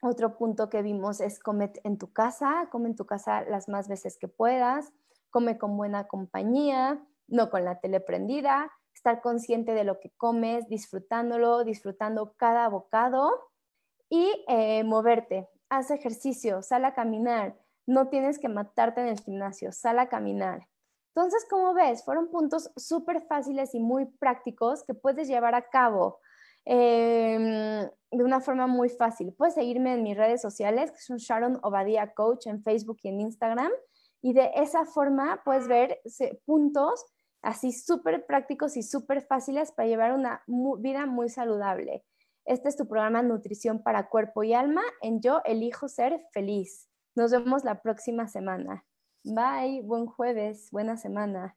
[0.00, 3.88] otro punto que vimos es comer en tu casa, come en tu casa las más
[3.88, 4.92] veces que puedas,
[5.30, 10.68] come con buena compañía, no con la tele prendida, estar consciente de lo que comes,
[10.68, 13.50] disfrutándolo, disfrutando cada bocado
[14.08, 15.48] y eh, moverte.
[15.68, 20.66] Haz ejercicio, sal a caminar, no tienes que matarte en el gimnasio, sal a caminar.
[21.14, 26.20] Entonces, como ves, fueron puntos súper fáciles y muy prácticos que puedes llevar a cabo
[26.64, 29.32] em, de una forma muy fácil.
[29.32, 33.20] Puedes seguirme en mis redes sociales, que son Sharon Obadía Coach en Facebook y en
[33.20, 33.70] Instagram,
[34.22, 36.00] y de esa forma puedes ver
[36.44, 37.04] puntos
[37.42, 40.42] así súper prácticos y súper fáciles para llevar una
[40.78, 42.04] vida muy saludable.
[42.44, 46.88] Este es tu programa Nutrición para Cuerpo y Alma en Yo Elijo Ser Feliz.
[47.14, 48.84] Nos vemos la próxima semana.
[49.24, 51.56] Bye, buen jueves, buena semana.